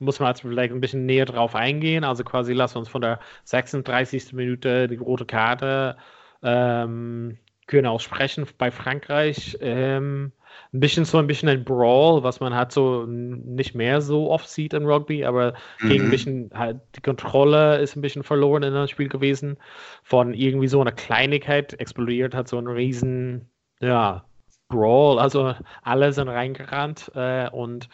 muss 0.00 0.20
man 0.20 0.30
jetzt 0.30 0.40
vielleicht 0.40 0.72
ein 0.72 0.80
bisschen 0.80 1.06
näher 1.06 1.24
drauf 1.24 1.54
eingehen. 1.54 2.04
Also 2.04 2.24
quasi 2.24 2.52
lass 2.52 2.76
uns 2.76 2.88
von 2.88 3.00
der 3.00 3.20
36. 3.44 4.32
Minute 4.32 4.88
die 4.88 4.96
rote 4.96 5.24
Karte 5.24 5.96
ähm, 6.42 7.38
können 7.66 7.86
auch 7.86 8.00
sprechen 8.00 8.46
bei 8.58 8.70
Frankreich. 8.70 9.58
Ähm, 9.60 10.32
ein 10.72 10.80
bisschen 10.80 11.04
so 11.04 11.18
ein 11.18 11.26
bisschen 11.26 11.48
ein 11.48 11.64
Brawl, 11.64 12.22
was 12.22 12.40
man 12.40 12.54
halt 12.54 12.72
so 12.72 13.04
nicht 13.06 13.74
mehr 13.74 14.00
so 14.00 14.30
oft 14.30 14.48
sieht 14.48 14.74
in 14.74 14.86
Rugby, 14.86 15.24
aber 15.24 15.54
mhm. 15.80 15.88
gegen 15.88 16.04
ein 16.04 16.10
bisschen 16.10 16.50
halt 16.54 16.80
die 16.96 17.00
Kontrolle 17.00 17.78
ist 17.78 17.96
ein 17.96 18.02
bisschen 18.02 18.22
verloren 18.22 18.62
in 18.62 18.74
das 18.74 18.90
Spiel 18.90 19.08
gewesen. 19.08 19.56
Von 20.02 20.34
irgendwie 20.34 20.68
so 20.68 20.80
einer 20.80 20.92
Kleinigkeit 20.92 21.78
explodiert 21.80 22.34
hat 22.34 22.48
so 22.48 22.58
ein 22.58 22.66
riesen, 22.66 23.48
ja, 23.80 24.24
Brawl. 24.68 25.18
Also 25.18 25.54
alle 25.82 26.12
sind 26.12 26.28
reingerannt 26.28 27.10
äh, 27.14 27.48
und 27.50 27.88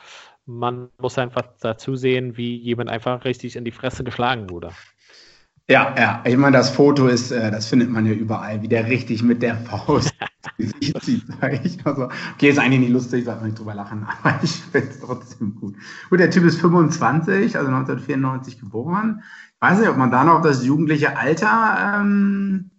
man 0.46 0.90
muss 0.98 1.18
einfach 1.18 1.44
dazu 1.60 1.96
sehen, 1.96 2.36
wie 2.36 2.56
jemand 2.56 2.90
einfach 2.90 3.24
richtig 3.24 3.56
in 3.56 3.64
die 3.64 3.70
Fresse 3.70 4.04
geschlagen 4.04 4.50
wurde. 4.50 4.70
Ja, 5.68 5.94
ja. 5.96 6.22
Ich 6.26 6.36
meine, 6.36 6.58
das 6.58 6.70
Foto 6.70 7.06
ist, 7.06 7.30
äh, 7.30 7.50
das 7.50 7.66
findet 7.66 7.88
man 7.90 8.04
ja 8.04 8.12
überall, 8.12 8.60
wie 8.60 8.68
der 8.68 8.86
richtig 8.86 9.22
mit 9.22 9.42
der 9.42 9.56
Faust 9.56 10.12
Gesicht 10.58 11.02
zieht, 11.02 11.22
sage 11.40 11.60
ich. 11.64 11.84
Also, 11.86 12.10
okay, 12.34 12.50
ist 12.50 12.58
eigentlich 12.58 12.80
nicht 12.80 12.92
lustig, 12.92 13.24
sollte 13.24 13.40
man 13.40 13.50
nicht 13.50 13.58
drüber 13.58 13.74
lachen, 13.74 14.06
aber 14.22 14.38
ich 14.42 14.50
finde 14.50 14.88
es 14.88 15.00
trotzdem 15.00 15.54
gut. 15.54 15.74
Gut, 16.10 16.20
der 16.20 16.30
Typ 16.30 16.44
ist 16.44 16.60
25, 16.60 17.56
also 17.56 17.68
1994 17.68 18.60
geboren. 18.60 19.22
Ich 19.54 19.68
weiß 19.68 19.78
nicht, 19.78 19.88
ob 19.88 19.96
man 19.96 20.10
da 20.10 20.24
noch 20.24 20.42
das 20.42 20.64
jugendliche 20.64 21.16
Alter, 21.16 22.00
ähm, 22.00 22.70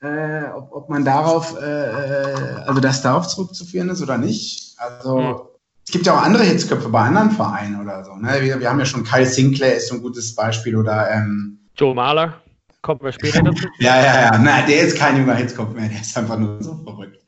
äh, 0.00 0.44
ob, 0.54 0.72
ob 0.72 0.90
man 0.90 1.04
darauf, 1.04 1.60
äh, 1.60 1.90
äh 1.90 2.54
also 2.66 2.80
das 2.80 3.02
darauf 3.02 3.26
zurückzuführen 3.26 3.88
ist 3.88 4.00
oder 4.00 4.16
nicht. 4.16 4.76
Also, 4.78 5.18
hm. 5.18 5.36
es 5.84 5.92
gibt 5.92 6.06
ja 6.06 6.14
auch 6.14 6.22
andere 6.22 6.44
Hitzköpfe 6.44 6.88
bei 6.88 7.00
anderen 7.00 7.32
Vereinen 7.32 7.80
oder 7.80 8.04
so. 8.04 8.14
Ne? 8.14 8.38
Wir, 8.40 8.60
wir 8.60 8.70
haben 8.70 8.78
ja 8.78 8.86
schon 8.86 9.02
Kyle 9.02 9.26
Sinclair 9.26 9.76
ist 9.76 9.88
so 9.88 9.96
ein 9.96 10.02
gutes 10.02 10.36
Beispiel 10.36 10.76
oder 10.76 11.10
ähm, 11.10 11.59
Joe 11.76 11.94
Mahler, 11.94 12.40
kommt 12.82 13.02
wir 13.02 13.12
später 13.12 13.42
dazu. 13.42 13.66
ja, 13.78 13.96
ja, 13.96 14.20
ja. 14.22 14.38
Na, 14.38 14.62
der 14.62 14.82
ist 14.82 14.96
kein 14.96 15.18
junger 15.18 15.34
Hitzkopf 15.34 15.74
mehr, 15.74 15.88
der 15.88 16.00
ist 16.00 16.16
einfach 16.16 16.38
nur 16.38 16.62
so 16.62 16.74
verrückt. 16.84 17.20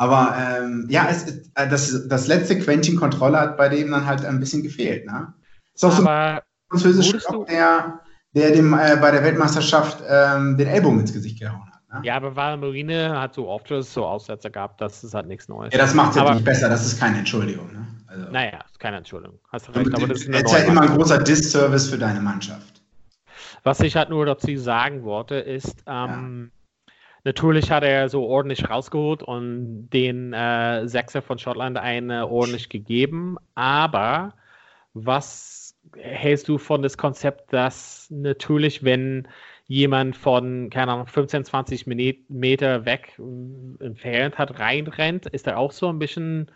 Aber 0.00 0.34
ähm, 0.38 0.86
ja, 0.88 1.08
es, 1.10 1.26
äh, 1.54 1.68
das, 1.68 2.08
das 2.08 2.26
letzte 2.26 2.58
Quäntchen 2.58 2.96
Kontrolle 2.96 3.38
hat 3.38 3.58
bei 3.58 3.68
dem 3.68 3.90
dann 3.90 4.06
halt 4.06 4.24
ein 4.24 4.40
bisschen 4.40 4.62
gefehlt. 4.62 5.04
Ne? 5.04 5.34
Ist 5.74 5.84
auch 5.84 5.98
Aber 5.98 6.00
so 6.00 6.08
ein 6.08 6.40
französischer 6.70 7.44
der, 7.46 8.00
der 8.34 8.50
dem 8.52 8.72
äh, 8.72 8.96
bei 8.96 9.10
der 9.10 9.22
Weltmeisterschaft 9.22 10.02
ähm, 10.08 10.56
den 10.56 10.68
Ellbogen 10.68 11.00
ins 11.00 11.12
Gesicht 11.12 11.38
gehauen 11.38 11.68
hat. 11.70 11.82
Ne? 11.92 12.00
Ja, 12.06 12.16
aber 12.16 12.34
Valmarine 12.34 13.20
hat 13.20 13.34
so 13.34 13.46
oft 13.48 13.68
so 13.68 14.06
Aussätze 14.06 14.50
gehabt, 14.50 14.80
das 14.80 15.04
ist 15.04 15.12
halt 15.12 15.26
nichts 15.26 15.48
Neues. 15.48 15.72
Ja, 15.74 15.78
das 15.80 15.92
macht 15.92 16.10
es 16.10 16.16
ja 16.16 16.32
nicht 16.32 16.46
besser, 16.46 16.70
das 16.70 16.86
ist 16.86 16.98
keine 16.98 17.18
Entschuldigung. 17.18 17.70
Ne? 17.70 17.86
Also, 18.06 18.30
naja, 18.30 18.60
ist 18.64 18.80
keine 18.80 18.98
Entschuldigung. 18.98 19.38
Hast 19.52 19.68
recht, 19.74 19.94
aber 19.94 20.06
das 20.06 20.22
ist, 20.22 20.28
ist 20.28 20.52
ja 20.52 20.58
immer 20.60 20.80
ein 20.80 20.96
großer 20.96 21.18
Disservice 21.18 21.90
für 21.90 21.98
deine 21.98 22.20
Mannschaft. 22.20 22.79
Was 23.62 23.80
ich 23.80 23.96
halt 23.96 24.10
nur 24.10 24.26
dazu 24.26 24.56
sagen 24.56 25.04
wollte, 25.04 25.36
ist, 25.36 25.84
ähm, 25.86 26.50
ja. 26.86 26.92
natürlich 27.24 27.70
hat 27.70 27.82
er 27.82 28.08
so 28.08 28.24
ordentlich 28.24 28.68
rausgeholt 28.68 29.22
und 29.22 29.90
den 29.90 30.32
äh, 30.32 30.86
Sechser 30.86 31.22
von 31.22 31.38
Schottland 31.38 31.78
eine 31.78 32.28
ordentlich 32.28 32.68
gegeben, 32.68 33.36
aber 33.54 34.34
was 34.94 35.76
hältst 35.96 36.48
du 36.48 36.58
von 36.58 36.82
das 36.82 36.96
Konzept, 36.96 37.52
dass 37.52 38.06
natürlich, 38.10 38.84
wenn 38.84 39.28
jemand 39.66 40.16
von, 40.16 40.68
keine 40.70 40.92
Ahnung, 40.92 41.06
15, 41.06 41.44
20 41.44 41.86
Meter 41.86 42.84
weg 42.84 43.18
äh, 43.18 43.84
entfernt 43.84 44.38
hat, 44.38 44.58
reinrennt, 44.58 45.26
ist 45.26 45.46
er 45.46 45.58
auch 45.58 45.72
so 45.72 45.88
ein 45.88 45.98
bisschen, 45.98 46.50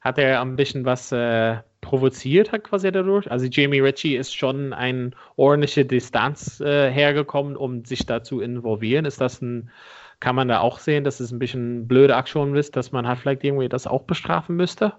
hat 0.00 0.18
er 0.18 0.40
ein 0.40 0.56
bisschen 0.56 0.84
was 0.84 1.10
äh, 1.10 1.56
provoziert 1.84 2.50
hat 2.50 2.64
quasi 2.64 2.90
dadurch. 2.90 3.30
Also 3.30 3.46
Jamie 3.46 3.80
Ritchie 3.80 4.16
ist 4.16 4.34
schon 4.34 4.72
eine 4.72 5.10
ordentliche 5.36 5.84
Distanz 5.84 6.60
äh, 6.60 6.90
hergekommen, 6.90 7.56
um 7.56 7.84
sich 7.84 8.06
da 8.06 8.22
zu 8.22 8.40
involvieren. 8.40 9.04
Ist 9.04 9.20
das 9.20 9.42
ein, 9.42 9.70
kann 10.18 10.34
man 10.34 10.48
da 10.48 10.60
auch 10.60 10.78
sehen, 10.78 11.04
dass 11.04 11.20
es 11.20 11.30
ein 11.30 11.38
bisschen 11.38 11.86
blöde 11.86 12.16
Aktion 12.16 12.56
ist, 12.56 12.74
dass 12.74 12.90
man 12.90 13.06
halt 13.06 13.18
vielleicht 13.18 13.44
irgendwie 13.44 13.68
das 13.68 13.86
auch 13.86 14.02
bestrafen 14.04 14.56
müsste? 14.56 14.94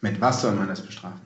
Mit 0.00 0.20
was 0.20 0.42
soll 0.42 0.52
man 0.56 0.66
das 0.66 0.82
bestrafen? 0.82 1.20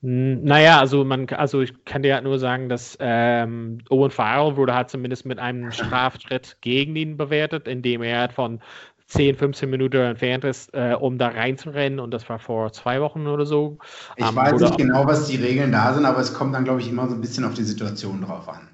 Naja, 0.00 0.78
also 0.78 1.04
man, 1.04 1.28
also 1.30 1.60
ich 1.62 1.84
kann 1.84 2.02
dir 2.02 2.14
halt 2.14 2.24
nur 2.24 2.38
sagen, 2.38 2.68
dass 2.68 2.96
ähm, 3.00 3.78
Owen 3.90 4.10
Farrell 4.10 4.56
wurde 4.56 4.74
halt 4.74 4.88
zumindest 4.88 5.26
mit 5.26 5.38
einem 5.38 5.72
Strafschritt 5.72 6.58
gegen 6.60 6.96
ihn 6.96 7.16
bewertet, 7.16 7.66
indem 7.66 8.02
er 8.02 8.20
halt 8.20 8.32
von 8.32 8.60
10, 9.06 9.36
15 9.36 9.70
Minuten 9.70 9.98
entfernt 9.98 10.44
ist, 10.44 10.74
äh, 10.74 10.96
um 10.98 11.18
da 11.18 11.28
reinzurennen. 11.28 12.00
Und 12.00 12.12
das 12.12 12.28
war 12.28 12.38
vor 12.38 12.72
zwei 12.72 13.00
Wochen 13.00 13.26
oder 13.26 13.46
so. 13.46 13.78
Ich 14.16 14.26
ähm, 14.26 14.34
weiß 14.34 14.60
nicht 14.60 14.78
genau, 14.78 15.06
was 15.06 15.26
die 15.26 15.36
Regeln 15.36 15.72
da 15.72 15.94
sind, 15.94 16.04
aber 16.04 16.18
es 16.18 16.34
kommt 16.34 16.54
dann, 16.54 16.64
glaube 16.64 16.80
ich, 16.80 16.88
immer 16.88 17.08
so 17.08 17.14
ein 17.14 17.20
bisschen 17.20 17.44
auf 17.44 17.54
die 17.54 17.62
Situation 17.62 18.22
drauf 18.22 18.48
an. 18.48 18.68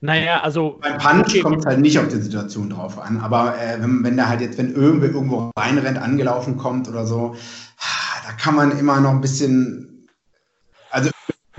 Naja, 0.00 0.40
also. 0.40 0.78
Beim 0.80 0.98
Punch 0.98 1.28
okay. 1.28 1.40
kommt 1.40 1.58
es 1.60 1.66
halt 1.66 1.80
nicht 1.80 1.98
auf 1.98 2.08
die 2.08 2.16
Situation 2.16 2.70
drauf 2.70 2.98
an, 2.98 3.18
aber 3.18 3.54
äh, 3.56 3.80
wenn, 3.80 4.02
wenn 4.02 4.16
da 4.16 4.28
halt 4.28 4.40
jetzt, 4.40 4.58
wenn 4.58 4.74
irgendwer 4.74 5.10
irgendwo 5.10 5.50
reinrennt, 5.56 5.98
angelaufen 5.98 6.56
kommt 6.56 6.88
oder 6.88 7.06
so, 7.06 7.36
da 8.26 8.32
kann 8.32 8.56
man 8.56 8.76
immer 8.78 9.00
noch 9.00 9.10
ein 9.10 9.20
bisschen, 9.20 9.89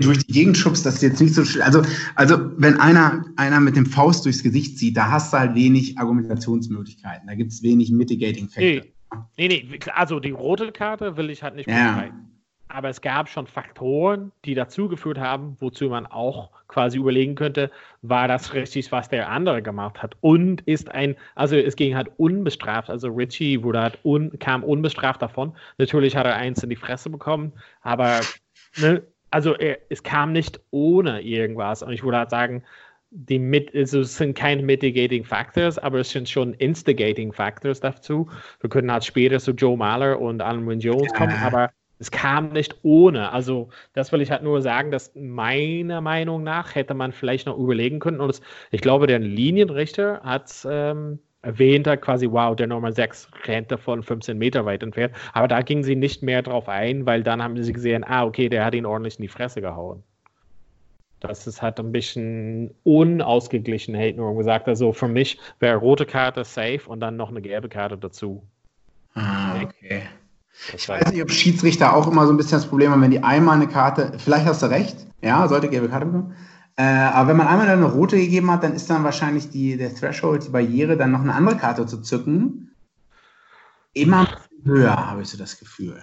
durch 0.02 0.26
die 0.26 0.32
Gegend 0.32 0.56
schubst, 0.56 0.84
das 0.86 0.96
ist 0.96 1.02
jetzt 1.02 1.20
nicht 1.20 1.34
so 1.34 1.44
schlimm. 1.44 1.64
Also, 1.64 1.82
also 2.14 2.38
wenn 2.56 2.80
einer, 2.80 3.24
einer 3.36 3.60
mit 3.60 3.76
dem 3.76 3.86
Faust 3.86 4.24
durchs 4.24 4.42
Gesicht 4.42 4.78
zieht, 4.78 4.96
da 4.96 5.10
hast 5.10 5.32
du 5.32 5.38
halt 5.38 5.54
wenig 5.54 5.98
Argumentationsmöglichkeiten. 5.98 7.26
Da 7.26 7.34
gibt 7.34 7.52
es 7.52 7.62
wenig 7.62 7.90
Mitigating 7.90 8.48
Factor. 8.48 8.62
Nee, 9.36 9.48
nee, 9.48 9.66
nee, 9.68 9.78
also 9.94 10.20
die 10.20 10.30
rote 10.30 10.72
Karte 10.72 11.16
will 11.16 11.30
ich 11.30 11.42
halt 11.42 11.56
nicht 11.56 11.68
ja. 11.68 12.10
Aber 12.68 12.88
es 12.88 13.02
gab 13.02 13.28
schon 13.28 13.46
Faktoren, 13.46 14.32
die 14.46 14.54
dazu 14.54 14.88
geführt 14.88 15.18
haben, 15.18 15.56
wozu 15.60 15.90
man 15.90 16.06
auch 16.06 16.50
quasi 16.68 16.96
überlegen 16.96 17.34
könnte, 17.34 17.70
war 18.00 18.28
das 18.28 18.54
richtig, 18.54 18.90
was 18.90 19.10
der 19.10 19.28
andere 19.28 19.60
gemacht 19.60 20.02
hat? 20.02 20.16
Und 20.22 20.62
ist 20.62 20.90
ein, 20.90 21.14
also 21.34 21.54
es 21.54 21.76
ging 21.76 21.94
halt 21.94 22.10
unbestraft, 22.16 22.88
also 22.88 23.08
Richie 23.08 23.62
wurde 23.62 23.82
halt 23.82 23.98
un, 24.04 24.38
kam 24.38 24.64
unbestraft 24.64 25.20
davon. 25.20 25.54
Natürlich 25.76 26.16
hat 26.16 26.24
er 26.24 26.36
eins 26.36 26.62
in 26.62 26.70
die 26.70 26.76
Fresse 26.76 27.10
bekommen, 27.10 27.52
aber 27.82 28.20
ne, 28.78 29.02
also 29.32 29.54
er, 29.54 29.78
es 29.88 30.02
kam 30.02 30.32
nicht 30.32 30.60
ohne 30.70 31.20
irgendwas. 31.22 31.82
Und 31.82 31.92
ich 31.92 32.02
würde 32.04 32.18
halt 32.18 32.30
sagen, 32.30 32.62
die 33.10 33.38
mit, 33.38 33.74
also 33.74 34.00
es 34.00 34.16
sind 34.16 34.34
keine 34.34 34.62
mitigating 34.62 35.24
factors, 35.24 35.78
aber 35.78 36.00
es 36.00 36.10
sind 36.10 36.28
schon 36.28 36.54
instigating 36.54 37.32
factors 37.32 37.80
dazu. 37.80 38.28
Wir 38.60 38.70
können 38.70 38.90
halt 38.90 39.04
später 39.04 39.38
zu 39.38 39.52
Joe 39.52 39.76
Mahler 39.76 40.18
und 40.20 40.40
Alan 40.40 40.66
Wynne 40.66 40.80
Jones 40.80 41.12
kommen, 41.12 41.34
aber 41.42 41.70
es 41.98 42.10
kam 42.10 42.48
nicht 42.48 42.74
ohne. 42.82 43.30
Also 43.32 43.68
das 43.92 44.12
will 44.12 44.22
ich 44.22 44.30
halt 44.30 44.42
nur 44.42 44.62
sagen, 44.62 44.90
dass 44.90 45.12
meiner 45.14 46.00
Meinung 46.00 46.42
nach 46.42 46.74
hätte 46.74 46.94
man 46.94 47.12
vielleicht 47.12 47.46
noch 47.46 47.58
überlegen 47.58 48.00
können. 48.00 48.20
Und 48.20 48.30
es, 48.30 48.40
ich 48.70 48.80
glaube, 48.80 49.06
der 49.06 49.18
Linienrichter 49.18 50.20
hat 50.24 50.66
ähm, 50.68 51.18
erwähnt 51.42 51.86
hat, 51.86 52.02
quasi, 52.02 52.30
wow, 52.30 52.54
der 52.56 52.68
Nummer 52.68 52.92
6 52.92 53.28
rennt 53.44 53.70
davon 53.70 54.02
15 54.02 54.38
Meter 54.38 54.64
weit 54.64 54.82
entfernt. 54.82 55.14
Aber 55.32 55.48
da 55.48 55.60
gingen 55.60 55.84
sie 55.84 55.96
nicht 55.96 56.22
mehr 56.22 56.42
drauf 56.42 56.68
ein, 56.68 57.04
weil 57.04 57.22
dann 57.22 57.42
haben 57.42 57.60
sie 57.62 57.72
gesehen, 57.72 58.04
ah, 58.04 58.24
okay, 58.24 58.48
der 58.48 58.64
hat 58.64 58.74
ihn 58.74 58.86
ordentlich 58.86 59.18
in 59.18 59.22
die 59.22 59.28
Fresse 59.28 59.60
gehauen. 59.60 60.02
Das 61.20 61.46
ist 61.46 61.62
halt 61.62 61.78
ein 61.78 61.92
bisschen 61.92 62.74
unausgeglichen, 62.82 63.94
hätte 63.94 64.18
nur 64.18 64.36
gesagt. 64.36 64.66
Also 64.68 64.92
für 64.92 65.08
mich 65.08 65.38
wäre 65.60 65.76
rote 65.76 66.04
Karte 66.04 66.44
safe 66.44 66.82
und 66.86 67.00
dann 67.00 67.16
noch 67.16 67.30
eine 67.30 67.40
gelbe 67.40 67.68
Karte 67.68 67.96
dazu. 67.96 68.42
Ah, 69.14 69.54
okay. 69.62 70.02
Ich 70.74 70.88
weiß 70.88 71.12
nicht, 71.12 71.22
ob 71.22 71.30
Schiedsrichter 71.30 71.94
auch 71.96 72.10
immer 72.10 72.26
so 72.26 72.32
ein 72.32 72.36
bisschen 72.36 72.58
das 72.58 72.66
Problem 72.66 72.90
haben, 72.90 73.02
wenn 73.02 73.10
die 73.10 73.22
einmal 73.22 73.56
eine 73.56 73.68
Karte, 73.68 74.12
vielleicht 74.18 74.46
hast 74.46 74.62
du 74.62 74.66
recht, 74.66 74.96
ja, 75.22 75.46
sollte 75.48 75.68
gelbe 75.68 75.88
Karte 75.88 76.06
bekommen, 76.06 76.34
äh, 76.82 77.12
aber 77.12 77.28
wenn 77.28 77.36
man 77.36 77.46
einmal 77.46 77.68
eine 77.68 77.84
rote 77.84 78.16
gegeben 78.16 78.50
hat, 78.50 78.64
dann 78.64 78.74
ist 78.74 78.90
dann 78.90 79.04
wahrscheinlich 79.04 79.50
die, 79.50 79.76
der 79.76 79.94
Threshold, 79.94 80.46
die 80.46 80.50
Barriere, 80.50 80.96
dann 80.96 81.12
noch 81.12 81.20
eine 81.20 81.32
andere 81.32 81.56
Karte 81.56 81.86
zu 81.86 82.02
zücken. 82.02 82.74
Immer 83.94 84.26
höher, 84.64 85.10
habe 85.10 85.22
ich 85.22 85.28
so 85.28 85.38
das 85.38 85.60
Gefühl. 85.60 86.02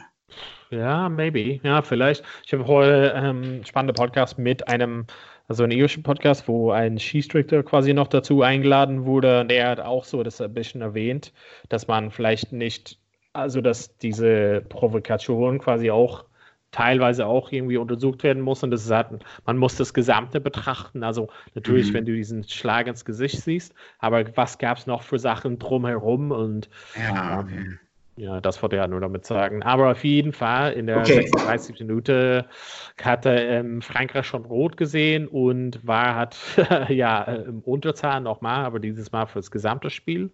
Ja, 0.69 1.09
maybe. 1.09 1.59
Ja, 1.63 1.81
vielleicht. 1.81 2.23
Ich 2.45 2.53
habe 2.53 2.65
heute 2.65 3.13
ähm, 3.13 3.65
spannende 3.65 3.93
Podcast 3.93 4.37
mit 4.37 4.69
einem, 4.69 5.05
also 5.49 5.63
einen 5.63 5.73
irischen 5.73 6.03
Podcast, 6.03 6.47
wo 6.47 6.71
ein 6.71 6.97
Skistrictor 6.97 7.63
quasi 7.63 7.93
noch 7.93 8.07
dazu 8.07 8.41
eingeladen 8.41 9.05
wurde. 9.05 9.41
Und 9.41 9.51
der 9.51 9.71
hat 9.71 9.81
auch 9.81 10.05
so 10.05 10.23
das 10.23 10.39
ein 10.39 10.53
bisschen 10.53 10.81
erwähnt, 10.81 11.33
dass 11.67 11.87
man 11.87 12.09
vielleicht 12.09 12.53
nicht, 12.53 12.99
also 13.33 13.59
dass 13.59 13.97
diese 13.97 14.61
Provokation 14.69 15.59
quasi 15.59 15.91
auch 15.91 16.23
teilweise 16.71 17.25
auch 17.25 17.51
irgendwie 17.51 17.77
untersucht 17.77 18.23
werden 18.23 18.41
muss 18.41 18.63
und 18.63 18.71
das 18.71 18.85
ist 18.85 18.91
halt, 18.91 19.07
man 19.45 19.57
muss 19.57 19.75
das 19.75 19.93
Gesamte 19.93 20.39
betrachten. 20.39 21.03
Also 21.03 21.29
natürlich, 21.55 21.89
mhm. 21.89 21.93
wenn 21.95 22.05
du 22.05 22.13
diesen 22.13 22.43
Schlag 22.47 22.87
ins 22.87 23.05
Gesicht 23.05 23.41
siehst, 23.41 23.73
aber 23.97 24.25
was 24.37 24.57
gab 24.57 24.77
es 24.77 24.87
noch 24.87 25.03
für 25.03 25.19
Sachen 25.19 25.57
drumherum 25.57 26.31
und 26.31 26.69
ja, 26.95 27.39
ähm, 27.39 27.45
okay. 27.45 27.77
ja, 28.17 28.41
das 28.41 28.61
wollte 28.61 28.75
ich 28.75 28.81
ja 28.81 28.87
nur 28.87 29.01
damit 29.01 29.25
sagen. 29.25 29.63
Aber 29.63 29.89
auf 29.89 30.03
jeden 30.03 30.31
Fall 30.31 30.73
in 30.73 30.85
der 30.85 30.99
okay. 30.99 31.23
36. 31.23 31.79
Minute 31.79 32.45
hatte 33.01 33.31
ähm, 33.31 33.81
Frankreich 33.81 34.27
schon 34.27 34.45
rot 34.45 34.77
gesehen 34.77 35.27
und 35.27 35.85
war 35.85 36.15
hat 36.15 36.37
ja 36.89 37.23
im 37.23 37.61
Unterzahl 37.61 38.21
nochmal, 38.21 38.63
aber 38.63 38.79
dieses 38.79 39.11
Mal 39.11 39.25
fürs 39.25 39.49
gesamte 39.49 39.89
Spiel. 39.89 40.29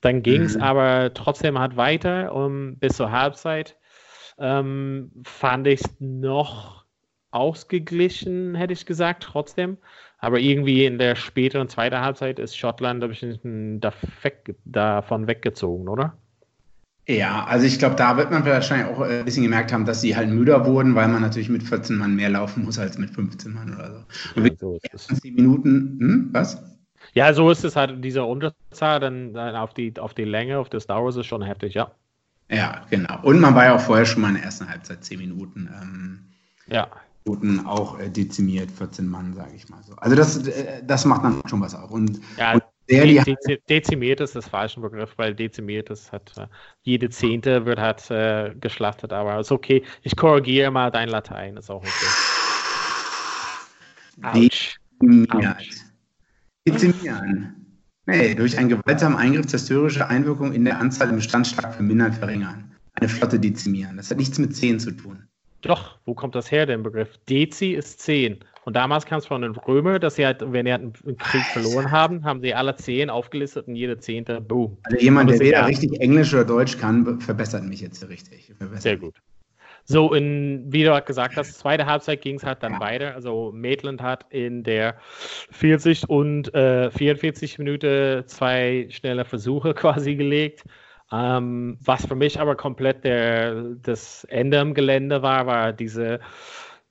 Dann 0.00 0.22
ging 0.22 0.42
es 0.42 0.56
mhm. 0.56 0.62
aber 0.62 1.12
trotzdem 1.12 1.58
halt 1.58 1.76
weiter 1.76 2.34
um, 2.34 2.76
bis 2.76 2.96
zur 2.96 3.10
Halbzeit 3.10 3.76
ähm, 4.38 5.10
fand 5.24 5.66
ich 5.66 5.80
es 5.80 5.90
noch 6.00 6.84
ausgeglichen, 7.30 8.54
hätte 8.54 8.72
ich 8.72 8.86
gesagt, 8.86 9.24
trotzdem. 9.24 9.78
Aber 10.18 10.38
irgendwie 10.38 10.84
in 10.84 10.98
der 10.98 11.16
späteren 11.16 11.68
zweiten 11.68 12.00
Halbzeit 12.00 12.38
ist 12.38 12.56
Schottland 12.56 13.02
ein 13.02 13.10
bisschen 13.10 13.80
davon 14.64 15.26
weggezogen, 15.26 15.88
oder? 15.88 16.16
Ja, 17.06 17.44
also 17.44 17.66
ich 17.66 17.78
glaube, 17.78 17.96
da 17.96 18.16
wird 18.16 18.30
man 18.30 18.46
wahrscheinlich 18.46 18.86
auch 18.86 19.00
ein 19.02 19.26
bisschen 19.26 19.42
gemerkt 19.42 19.72
haben, 19.72 19.84
dass 19.84 20.00
sie 20.00 20.16
halt 20.16 20.30
müder 20.30 20.64
wurden, 20.64 20.94
weil 20.94 21.08
man 21.08 21.20
natürlich 21.20 21.50
mit 21.50 21.62
14 21.62 21.96
Mann 21.96 22.16
mehr 22.16 22.30
laufen 22.30 22.64
muss 22.64 22.78
als 22.78 22.96
mit 22.96 23.10
15 23.10 23.52
Mann 23.52 23.74
oder 23.74 23.90
so. 23.90 24.40
Und 24.40 24.46
ja, 24.46 24.52
so 24.56 24.78
ist 24.80 25.10
es. 25.10 25.22
Minuten, 25.22 25.98
hm, 26.00 26.28
was? 26.32 26.62
Ja, 27.12 27.34
so 27.34 27.50
ist 27.50 27.62
es 27.62 27.76
halt 27.76 27.90
in 27.90 28.00
dieser 28.00 28.26
Unterzahl, 28.26 29.00
dann, 29.00 29.34
dann 29.34 29.54
auf, 29.54 29.74
die, 29.74 29.98
auf 29.98 30.14
die 30.14 30.24
Länge, 30.24 30.58
auf 30.58 30.70
das 30.70 30.86
Dauer 30.86 31.10
ist 31.10 31.16
es 31.16 31.26
schon 31.26 31.42
heftig, 31.42 31.74
ja. 31.74 31.90
Ja, 32.50 32.84
genau. 32.90 33.20
Und 33.22 33.40
man 33.40 33.54
war 33.54 33.64
ja 33.64 33.74
auch 33.74 33.80
vorher 33.80 34.04
schon 34.04 34.22
mal 34.22 34.28
in 34.28 34.34
der 34.34 34.44
ersten 34.44 34.68
Halbzeit 34.68 35.04
zehn 35.04 35.18
Minuten. 35.18 35.68
Ähm, 35.80 36.24
ja. 36.66 36.88
Quoten 37.24 37.64
auch 37.66 37.98
äh, 37.98 38.10
dezimiert, 38.10 38.70
14 38.70 39.06
Mann, 39.06 39.34
sage 39.34 39.52
ich 39.56 39.68
mal 39.68 39.82
so. 39.82 39.94
Also 39.96 40.14
das, 40.14 40.46
äh, 40.46 40.82
das 40.84 41.04
macht 41.04 41.24
dann 41.24 41.40
schon 41.46 41.60
was 41.60 41.74
auch. 41.74 41.90
Und, 41.90 42.20
ja, 42.36 42.54
und 42.54 42.62
der, 42.90 43.06
die 43.06 43.18
Dezi 43.18 43.62
dezimiert 43.68 44.20
ist 44.20 44.36
das 44.36 44.46
falsche 44.46 44.80
Begriff, 44.80 45.14
weil 45.16 45.34
dezimiert 45.34 45.88
ist, 45.88 46.12
hat 46.12 46.36
äh, 46.36 46.46
jede 46.82 47.08
Zehnte 47.08 47.64
wird 47.64 47.78
halt 47.78 48.10
äh, 48.10 48.54
geschlachtet, 48.60 49.12
aber 49.12 49.40
ist 49.40 49.50
okay. 49.50 49.82
Ich 50.02 50.14
korrigiere 50.16 50.70
mal 50.70 50.90
dein 50.90 51.08
Latein, 51.08 51.56
ist 51.56 51.70
auch 51.70 51.82
okay. 51.82 51.90
Dezimiert. 54.34 55.66
Dezimieren. 56.66 57.63
Nee, 58.06 58.34
durch 58.34 58.58
einen 58.58 58.68
gewaltsamen 58.68 59.16
Eingriff 59.16 59.46
zerstörerische 59.46 60.08
Einwirkung 60.08 60.52
in 60.52 60.64
der 60.64 60.78
Anzahl 60.78 61.08
im 61.08 61.16
Bestand 61.16 61.46
stark 61.46 61.74
vermindern, 61.74 62.12
verringern. 62.12 62.70
Eine 62.94 63.08
Flotte 63.08 63.40
dezimieren. 63.40 63.96
Das 63.96 64.10
hat 64.10 64.18
nichts 64.18 64.38
mit 64.38 64.54
10 64.54 64.78
zu 64.78 64.92
tun. 64.92 65.22
Doch, 65.62 65.98
wo 66.04 66.12
kommt 66.14 66.34
das 66.34 66.50
her, 66.50 66.66
der 66.66 66.76
Begriff? 66.76 67.18
Dezi 67.28 67.72
ist 67.72 68.00
10. 68.00 68.38
Und 68.66 68.76
damals 68.76 69.06
kam 69.06 69.18
es 69.18 69.26
von 69.26 69.40
den 69.40 69.52
Römern, 69.52 70.00
dass 70.00 70.16
sie 70.16 70.26
halt, 70.26 70.40
wenn 70.40 70.66
sie 70.66 70.72
halt 70.72 70.82
einen 70.82 71.16
Krieg 71.16 71.42
verloren 71.52 71.90
haben, 71.90 72.24
haben 72.24 72.42
sie 72.42 72.54
alle 72.54 72.76
10 72.76 73.08
aufgelistet 73.08 73.68
und 73.68 73.74
jede 73.74 73.98
zehnte, 73.98 74.40
boom. 74.40 74.76
Also 74.84 74.98
jemand, 74.98 75.30
der 75.30 75.40
weder 75.40 75.66
richtig 75.66 75.98
Englisch 76.00 76.32
oder 76.34 76.44
Deutsch 76.44 76.78
kann, 76.78 77.20
verbessert 77.20 77.64
mich 77.64 77.80
jetzt 77.80 78.06
richtig. 78.08 78.52
Sehr 78.78 78.98
gut. 78.98 79.14
So, 79.86 80.14
in, 80.14 80.64
wie 80.72 80.82
du 80.82 80.98
gesagt 81.02 81.36
hast, 81.36 81.58
zweite 81.58 81.84
Halbzeit 81.84 82.22
ging 82.22 82.36
es 82.36 82.44
halt 82.44 82.62
dann 82.62 82.80
weiter. 82.80 83.14
Also 83.14 83.52
Maitland 83.54 84.00
hat 84.00 84.24
in 84.30 84.62
der 84.62 84.96
40 85.50 86.08
und 86.08 86.54
äh, 86.54 86.90
44 86.90 87.58
Minuten 87.58 88.24
zwei 88.26 88.86
schnelle 88.90 89.26
Versuche 89.26 89.74
quasi 89.74 90.14
gelegt. 90.14 90.64
Ähm, 91.12 91.76
was 91.84 92.06
für 92.06 92.14
mich 92.14 92.40
aber 92.40 92.56
komplett 92.56 93.04
der, 93.04 93.74
das 93.82 94.24
Ende 94.24 94.58
im 94.58 94.72
Gelände 94.72 95.20
war, 95.20 95.46
war 95.46 95.72
diese 95.74 96.20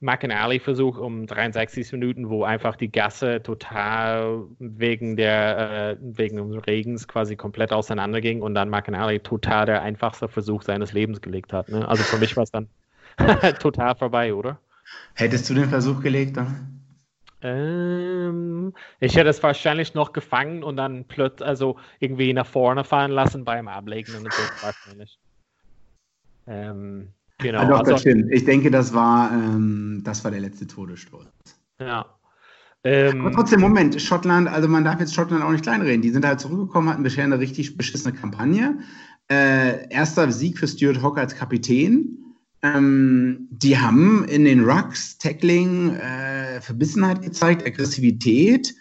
McAnally-Versuch 0.03 0.97
um 0.99 1.25
63 1.25 1.91
Minuten, 1.93 2.29
wo 2.29 2.43
einfach 2.43 2.75
die 2.75 2.91
Gasse 2.91 3.41
total 3.41 4.43
wegen 4.59 5.15
der 5.15 5.97
äh, 5.97 5.97
wegen 5.99 6.51
des 6.51 6.67
Regens 6.67 7.07
quasi 7.07 7.35
komplett 7.35 7.71
auseinanderging 7.71 8.41
und 8.41 8.53
dann 8.53 8.69
McAnally 8.69 9.19
total 9.19 9.65
der 9.65 9.81
einfachste 9.81 10.27
Versuch 10.27 10.61
seines 10.61 10.93
Lebens 10.93 11.21
gelegt 11.21 11.53
hat. 11.53 11.69
Ne? 11.69 11.87
Also 11.87 12.03
für 12.03 12.17
mich 12.17 12.35
war 12.35 12.43
es 12.43 12.51
dann 12.51 12.67
total 13.59 13.95
vorbei, 13.95 14.33
oder? 14.33 14.59
Hättest 15.15 15.49
du 15.49 15.53
den 15.53 15.69
Versuch 15.69 16.01
gelegt 16.01 16.37
dann? 16.37 16.73
Ähm, 17.41 18.73
ich 19.01 19.15
hätte 19.15 19.29
es 19.29 19.43
wahrscheinlich 19.43 19.93
noch 19.93 20.13
gefangen 20.13 20.63
und 20.63 20.77
dann 20.77 21.05
plötzlich, 21.05 21.45
also 21.47 21.77
irgendwie 21.99 22.31
nach 22.33 22.45
vorne 22.45 22.83
fahren 22.85 23.11
lassen 23.11 23.43
beim 23.43 23.67
Ablegen 23.67 24.15
und 24.15 24.31
so 24.31 24.41
wahrscheinlich. 24.61 25.19
Ähm, 26.47 27.09
genau. 27.39 27.67
Doch, 27.67 27.79
also, 27.79 27.91
das 27.91 28.01
stimmt. 28.01 28.31
Ich 28.31 28.45
denke, 28.45 28.71
das 28.71 28.93
war, 28.93 29.31
ähm, 29.31 30.01
das 30.05 30.23
war 30.23 30.31
der 30.31 30.39
letzte 30.39 30.67
Todesstoß. 30.67 31.25
Ja. 31.81 32.05
Ähm, 32.85 33.21
Aber 33.21 33.31
trotzdem, 33.31 33.61
Moment, 33.61 34.01
Schottland, 34.01 34.47
also 34.47 34.67
man 34.67 34.83
darf 34.85 34.99
jetzt 34.99 35.13
Schottland 35.13 35.43
auch 35.43 35.51
nicht 35.51 35.63
kleinreden. 35.63 36.01
Die 36.01 36.09
sind 36.09 36.25
halt 36.25 36.39
zurückgekommen, 36.39 36.89
hatten 36.89 37.03
bisher 37.03 37.23
eine 37.25 37.39
richtig 37.39 37.77
beschissene 37.77 38.13
Kampagne. 38.13 38.79
Äh, 39.29 39.89
erster 39.89 40.31
Sieg 40.31 40.57
für 40.57 40.67
Stuart 40.67 41.01
Hawk 41.01 41.17
als 41.17 41.35
Kapitän. 41.35 42.22
Ähm, 42.63 43.49
die 43.51 43.77
haben 43.77 44.25
in 44.25 44.45
den 44.45 44.63
Rucks 44.63 45.17
Tackling 45.17 45.95
äh, 45.97 46.61
Verbissenheit 46.61 47.21
gezeigt, 47.21 47.65
Aggressivität 47.67 48.73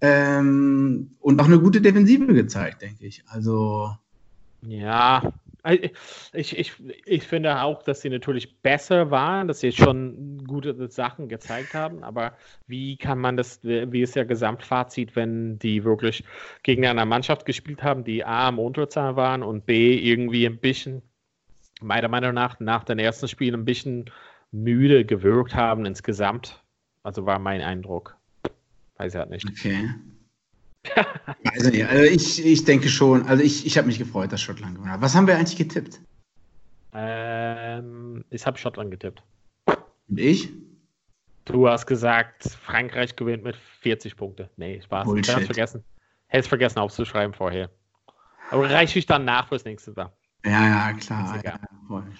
ähm, 0.00 1.10
und 1.20 1.40
auch 1.40 1.44
eine 1.44 1.60
gute 1.60 1.82
Defensive 1.82 2.26
gezeigt, 2.26 2.80
denke 2.82 3.06
ich. 3.06 3.22
Also. 3.28 3.90
Ja, 4.62 5.22
ich, 6.32 6.56
ich, 6.56 6.72
ich 7.04 7.22
finde 7.24 7.60
auch, 7.62 7.82
dass 7.82 8.00
sie 8.00 8.08
natürlich 8.08 8.60
besser 8.62 9.10
waren, 9.10 9.48
dass 9.48 9.60
sie 9.60 9.72
schon 9.72 10.44
gute 10.46 10.88
Sachen 10.88 11.28
gezeigt 11.28 11.74
haben, 11.74 12.02
aber 12.02 12.32
wie 12.66 12.96
kann 12.96 13.18
man 13.18 13.36
das, 13.36 13.60
wie 13.62 14.02
ist 14.02 14.16
ja 14.16 14.24
Gesamtfazit, 14.24 15.14
wenn 15.16 15.58
die 15.58 15.84
wirklich 15.84 16.24
gegen 16.62 16.86
eine 16.86 17.04
Mannschaft 17.04 17.44
gespielt 17.44 17.82
haben, 17.82 18.04
die 18.04 18.24
A 18.24 18.48
im 18.48 18.58
Unterzahl 18.58 19.16
waren 19.16 19.42
und 19.42 19.66
B 19.66 19.96
irgendwie 19.98 20.46
ein 20.46 20.58
bisschen 20.58 21.02
meiner 21.80 22.08
Meinung 22.08 22.34
nach 22.34 22.60
nach 22.60 22.84
dem 22.84 22.98
ersten 22.98 23.28
Spiel 23.28 23.54
ein 23.54 23.64
bisschen 23.64 24.10
müde 24.52 25.04
gewirkt 25.04 25.54
haben 25.54 25.84
insgesamt. 25.86 26.62
Also 27.02 27.26
war 27.26 27.38
mein 27.38 27.60
Eindruck. 27.60 28.16
Weiß 28.96 29.14
ich 29.14 29.18
halt 29.18 29.30
nicht. 29.30 29.48
Okay. 29.48 29.88
also, 31.52 31.70
nicht. 31.70 31.86
also 31.86 32.04
ich, 32.04 32.44
ich 32.44 32.64
denke 32.64 32.88
schon, 32.88 33.26
also 33.26 33.42
ich, 33.42 33.66
ich 33.66 33.76
habe 33.78 33.86
mich 33.86 33.98
gefreut, 33.98 34.32
dass 34.32 34.40
Schottland 34.40 34.74
gewonnen 34.74 34.92
hat. 34.92 35.00
Was 35.00 35.14
haben 35.14 35.26
wir 35.26 35.36
eigentlich 35.36 35.56
getippt? 35.56 36.00
Ähm, 36.92 38.24
ich 38.30 38.46
habe 38.46 38.58
Schottland 38.58 38.90
getippt. 38.90 39.22
Und 40.08 40.18
ich? 40.18 40.50
Du 41.44 41.68
hast 41.68 41.86
gesagt, 41.86 42.44
Frankreich 42.44 43.16
gewinnt 43.16 43.44
mit 43.44 43.56
40 43.80 44.16
Punkte. 44.16 44.50
Nee, 44.56 44.80
Spaß. 44.82 45.06
Bullshit. 45.06 45.38
Ich 45.38 45.46
vergessen. 45.46 45.84
Hättest 46.26 46.48
vergessen 46.48 46.78
aufzuschreiben 46.78 47.34
vorher. 47.34 47.70
Aber 48.50 48.68
reiche 48.68 48.98
ich 48.98 49.06
dann 49.06 49.24
nach 49.24 49.48
fürs 49.48 49.64
nächste 49.64 49.92
Mal. 49.92 50.12
Ja, 50.44 50.66
ja, 50.66 50.92
klar. 50.92 51.40
Ja, 51.44 51.58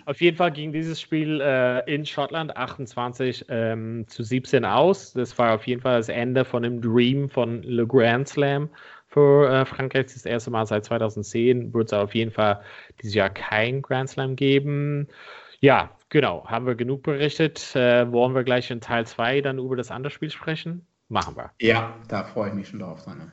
Auf 0.06 0.20
jeden 0.20 0.36
Fall 0.36 0.50
ging 0.50 0.72
dieses 0.72 1.00
Spiel 1.00 1.40
äh, 1.40 1.92
in 1.92 2.04
Schottland 2.04 2.56
28 2.56 3.46
ähm, 3.48 4.06
zu 4.08 4.22
17 4.22 4.64
aus. 4.64 5.12
Das 5.12 5.38
war 5.38 5.54
auf 5.54 5.66
jeden 5.66 5.82
Fall 5.82 5.98
das 5.98 6.08
Ende 6.08 6.44
von 6.44 6.62
dem 6.62 6.80
Dream 6.80 7.30
von 7.30 7.62
Le 7.62 7.86
Grand 7.86 8.28
Slam 8.28 8.70
für 9.06 9.48
äh, 9.48 9.64
Frankreich. 9.64 10.06
Das 10.06 10.26
erste 10.26 10.50
Mal 10.50 10.66
seit 10.66 10.84
2010 10.84 11.72
wird 11.72 11.88
es 11.88 11.92
auf 11.92 12.14
jeden 12.14 12.32
Fall 12.32 12.60
dieses 13.00 13.14
Jahr 13.14 13.30
kein 13.30 13.82
Grand 13.82 14.10
Slam 14.10 14.34
geben. 14.34 15.06
Ja, 15.60 15.96
genau. 16.08 16.44
Haben 16.46 16.66
wir 16.66 16.74
genug 16.74 17.04
berichtet. 17.04 17.74
Äh, 17.76 18.10
wollen 18.10 18.34
wir 18.34 18.42
gleich 18.42 18.70
in 18.70 18.80
Teil 18.80 19.06
2 19.06 19.42
dann 19.42 19.58
über 19.58 19.76
das 19.76 19.92
andere 19.92 20.10
Spiel 20.10 20.30
sprechen? 20.30 20.86
Machen 21.08 21.36
wir. 21.36 21.52
Ja, 21.60 21.94
da 22.08 22.24
freue 22.24 22.48
ich 22.48 22.54
mich 22.54 22.68
schon 22.68 22.80
drauf. 22.80 23.00
Sonne. 23.00 23.32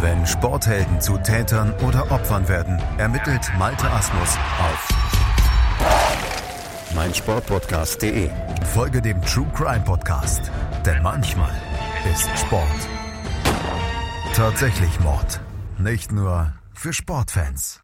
Wenn 0.00 0.26
Sporthelden 0.26 1.00
zu 1.00 1.16
Tätern 1.18 1.74
oder 1.86 2.10
Opfern 2.10 2.48
werden, 2.48 2.80
ermittelt 2.98 3.40
Malte 3.58 3.90
Asmus 3.90 4.36
auf 4.60 4.88
meinsportpodcast.de. 6.94 8.30
Folge 8.74 9.00
dem 9.02 9.20
True 9.22 9.46
Crime 9.54 9.84
Podcast, 9.84 10.50
denn 10.84 11.02
manchmal 11.02 11.52
ist 12.12 12.28
Sport 12.38 12.88
tatsächlich 14.36 15.00
Mord. 15.00 15.40
Nicht 15.78 16.12
nur 16.12 16.52
für 16.74 16.92
Sportfans. 16.92 17.80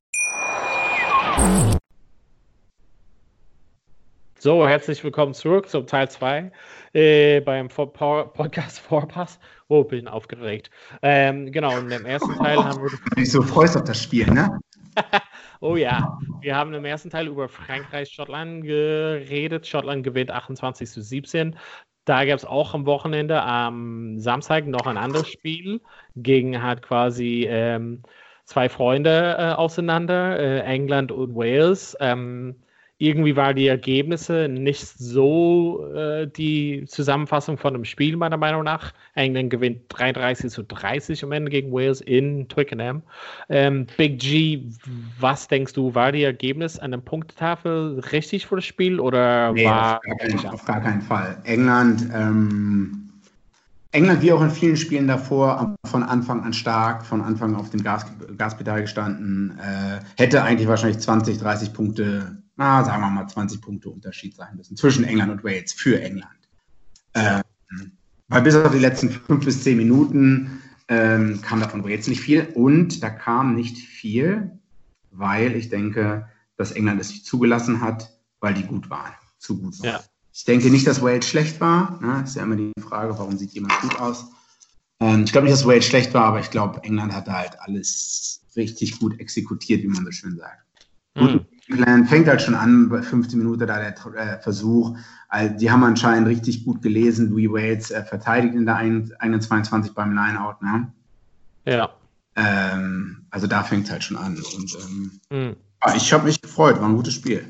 So, 4.38 4.68
herzlich 4.68 5.02
willkommen 5.02 5.32
zurück 5.32 5.70
zum 5.70 5.86
Teil 5.86 6.10
2 6.10 6.52
äh, 6.92 7.40
beim 7.40 7.68
Podcast 7.68 8.80
Vorpass. 8.80 9.38
Oh, 9.72 9.84
bin 9.84 10.06
aufgeregt. 10.06 10.68
Ähm, 11.00 11.50
genau, 11.50 11.78
in 11.78 11.88
dem 11.88 12.04
ersten 12.04 12.34
Teil 12.36 12.62
haben 12.62 12.82
wir. 12.82 12.90
Du 13.16 13.24
so 13.24 13.40
freust 13.40 13.74
auf 13.74 13.84
das 13.84 14.02
Spiel, 14.02 14.26
ne? 14.26 14.60
oh 15.62 15.76
ja, 15.76 16.18
wir 16.42 16.54
haben 16.54 16.74
im 16.74 16.84
ersten 16.84 17.08
Teil 17.08 17.26
über 17.26 17.48
Frankreich-Schottland 17.48 18.64
geredet. 18.64 19.66
Schottland 19.66 20.04
gewinnt 20.04 20.30
28 20.30 20.90
zu 20.90 21.00
17. 21.00 21.56
Da 22.04 22.26
gab 22.26 22.36
es 22.36 22.44
auch 22.44 22.74
am 22.74 22.84
Wochenende, 22.84 23.40
am 23.40 24.18
Samstag, 24.18 24.66
noch 24.66 24.86
ein 24.86 24.98
anderes 24.98 25.30
Spiel 25.30 25.80
gegen 26.16 26.62
halt 26.62 26.82
quasi 26.82 27.46
ähm, 27.48 28.02
zwei 28.44 28.68
Freunde 28.68 29.36
äh, 29.38 29.52
auseinander, 29.52 30.38
äh, 30.38 30.60
England 30.64 31.12
und 31.12 31.34
Wales. 31.34 31.96
Ähm, 31.98 32.56
irgendwie 32.98 33.34
waren 33.34 33.56
die 33.56 33.66
Ergebnisse 33.66 34.48
nicht 34.48 34.86
so 34.86 35.92
äh, 35.92 36.28
die 36.28 36.84
Zusammenfassung 36.86 37.58
von 37.58 37.72
dem 37.72 37.84
Spiel, 37.84 38.16
meiner 38.16 38.36
Meinung 38.36 38.62
nach. 38.62 38.92
England 39.14 39.50
gewinnt 39.50 39.80
33 39.88 40.50
zu 40.50 40.62
30 40.62 41.24
am 41.24 41.32
Ende 41.32 41.50
gegen 41.50 41.72
Wales 41.72 42.00
in 42.00 42.48
Twickenham. 42.48 43.02
Ähm, 43.48 43.86
Big 43.96 44.20
G, 44.20 44.62
was 45.18 45.48
denkst 45.48 45.72
du, 45.72 45.94
war 45.94 46.12
die 46.12 46.22
Ergebnis 46.22 46.78
an 46.78 46.92
der 46.92 46.98
Punktetafel 46.98 47.98
richtig 48.12 48.46
für 48.46 48.56
das 48.56 48.64
Spiel 48.64 49.00
oder 49.00 49.52
nee, 49.52 49.64
war. 49.64 49.96
Auf 49.96 50.02
gar, 50.02 50.16
keinen, 50.16 50.46
auf 50.46 50.64
gar 50.64 50.80
keinen 50.80 51.02
Fall. 51.02 51.38
England. 51.44 52.08
Ähm 52.14 53.08
England, 53.92 54.22
wie 54.22 54.32
auch 54.32 54.40
in 54.40 54.50
vielen 54.50 54.76
Spielen 54.76 55.06
davor, 55.06 55.76
von 55.84 56.02
Anfang 56.02 56.42
an 56.44 56.54
stark, 56.54 57.04
von 57.04 57.20
Anfang 57.20 57.54
auf 57.54 57.68
dem 57.68 57.82
Gas, 57.82 58.06
Gaspedal 58.38 58.80
gestanden, 58.80 59.58
äh, 59.58 60.00
hätte 60.16 60.42
eigentlich 60.42 60.66
wahrscheinlich 60.66 60.98
20, 60.98 61.36
30 61.38 61.74
Punkte 61.74 62.41
na, 62.62 62.84
sagen 62.84 63.02
wir 63.02 63.10
mal 63.10 63.26
20 63.26 63.60
Punkte 63.60 63.90
Unterschied 63.90 64.36
sein 64.36 64.56
müssen 64.56 64.76
zwischen 64.76 65.04
England 65.04 65.32
und 65.32 65.44
Wales 65.44 65.72
für 65.72 66.00
England. 66.00 66.30
Ähm, 67.14 67.42
weil 68.28 68.42
bis 68.42 68.54
auf 68.54 68.72
die 68.72 68.78
letzten 68.78 69.10
fünf 69.10 69.44
bis 69.44 69.64
zehn 69.64 69.76
Minuten 69.76 70.62
ähm, 70.86 71.40
kam 71.42 71.58
davon 71.58 71.82
Wales 71.82 72.06
nicht 72.06 72.20
viel 72.20 72.46
und 72.54 73.02
da 73.02 73.10
kam 73.10 73.56
nicht 73.56 73.78
viel, 73.78 74.60
weil 75.10 75.56
ich 75.56 75.70
denke, 75.70 76.28
dass 76.56 76.70
England 76.70 77.00
es 77.00 77.10
nicht 77.10 77.26
zugelassen 77.26 77.80
hat, 77.80 78.16
weil 78.38 78.54
die 78.54 78.62
gut 78.62 78.88
waren, 78.90 79.12
zu 79.38 79.60
gut 79.60 79.80
waren. 79.80 79.94
Ja. 79.94 80.00
Ich 80.32 80.44
denke 80.44 80.70
nicht, 80.70 80.86
dass 80.86 81.02
Wales 81.02 81.28
schlecht 81.28 81.60
war. 81.60 82.00
Ne? 82.00 82.22
Ist 82.24 82.36
ja 82.36 82.44
immer 82.44 82.56
die 82.56 82.72
Frage, 82.80 83.18
warum 83.18 83.36
sieht 83.36 83.52
jemand 83.52 83.78
gut 83.80 83.98
aus? 83.98 84.26
Ähm, 85.00 85.24
ich 85.24 85.32
glaube 85.32 85.46
nicht, 85.46 85.58
dass 85.58 85.66
Wales 85.66 85.84
schlecht 85.84 86.14
war, 86.14 86.26
aber 86.26 86.38
ich 86.38 86.50
glaube, 86.50 86.82
England 86.84 87.12
hat 87.12 87.26
da 87.26 87.38
halt 87.38 87.60
alles 87.60 88.40
richtig 88.54 89.00
gut 89.00 89.18
exekutiert, 89.18 89.82
wie 89.82 89.88
man 89.88 90.04
so 90.04 90.12
schön 90.12 90.36
sagt. 90.36 90.88
Mhm. 91.16 91.46
Gut, 91.68 91.78
fängt 92.08 92.28
halt 92.28 92.42
schon 92.42 92.54
an, 92.54 92.88
bei 92.88 93.02
15 93.02 93.38
Minuten 93.38 93.66
da 93.66 93.78
der 93.78 93.94
äh, 94.16 94.42
Versuch. 94.42 94.96
Also, 95.28 95.56
die 95.56 95.70
haben 95.70 95.84
anscheinend 95.84 96.28
richtig 96.28 96.64
gut 96.64 96.82
gelesen. 96.82 97.30
Louis 97.30 97.50
Wales 97.50 97.90
äh, 97.90 98.02
verteidigt 98.04 98.54
in 98.54 98.66
der 98.66 98.76
21 98.76 99.94
beim 99.94 100.14
Lineout. 100.14 100.56
Ne? 100.60 100.92
Ja. 101.64 101.90
Ähm, 102.34 103.26
also 103.30 103.46
da 103.46 103.62
fängt 103.62 103.86
es 103.86 103.90
halt 103.90 104.04
schon 104.04 104.16
an. 104.16 104.36
Und 104.36 104.76
ähm, 104.82 105.20
mhm. 105.30 105.56
ich 105.96 106.12
habe 106.12 106.24
mich 106.24 106.40
gefreut, 106.40 106.80
war 106.80 106.88
ein 106.88 106.96
gutes 106.96 107.14
Spiel. 107.14 107.46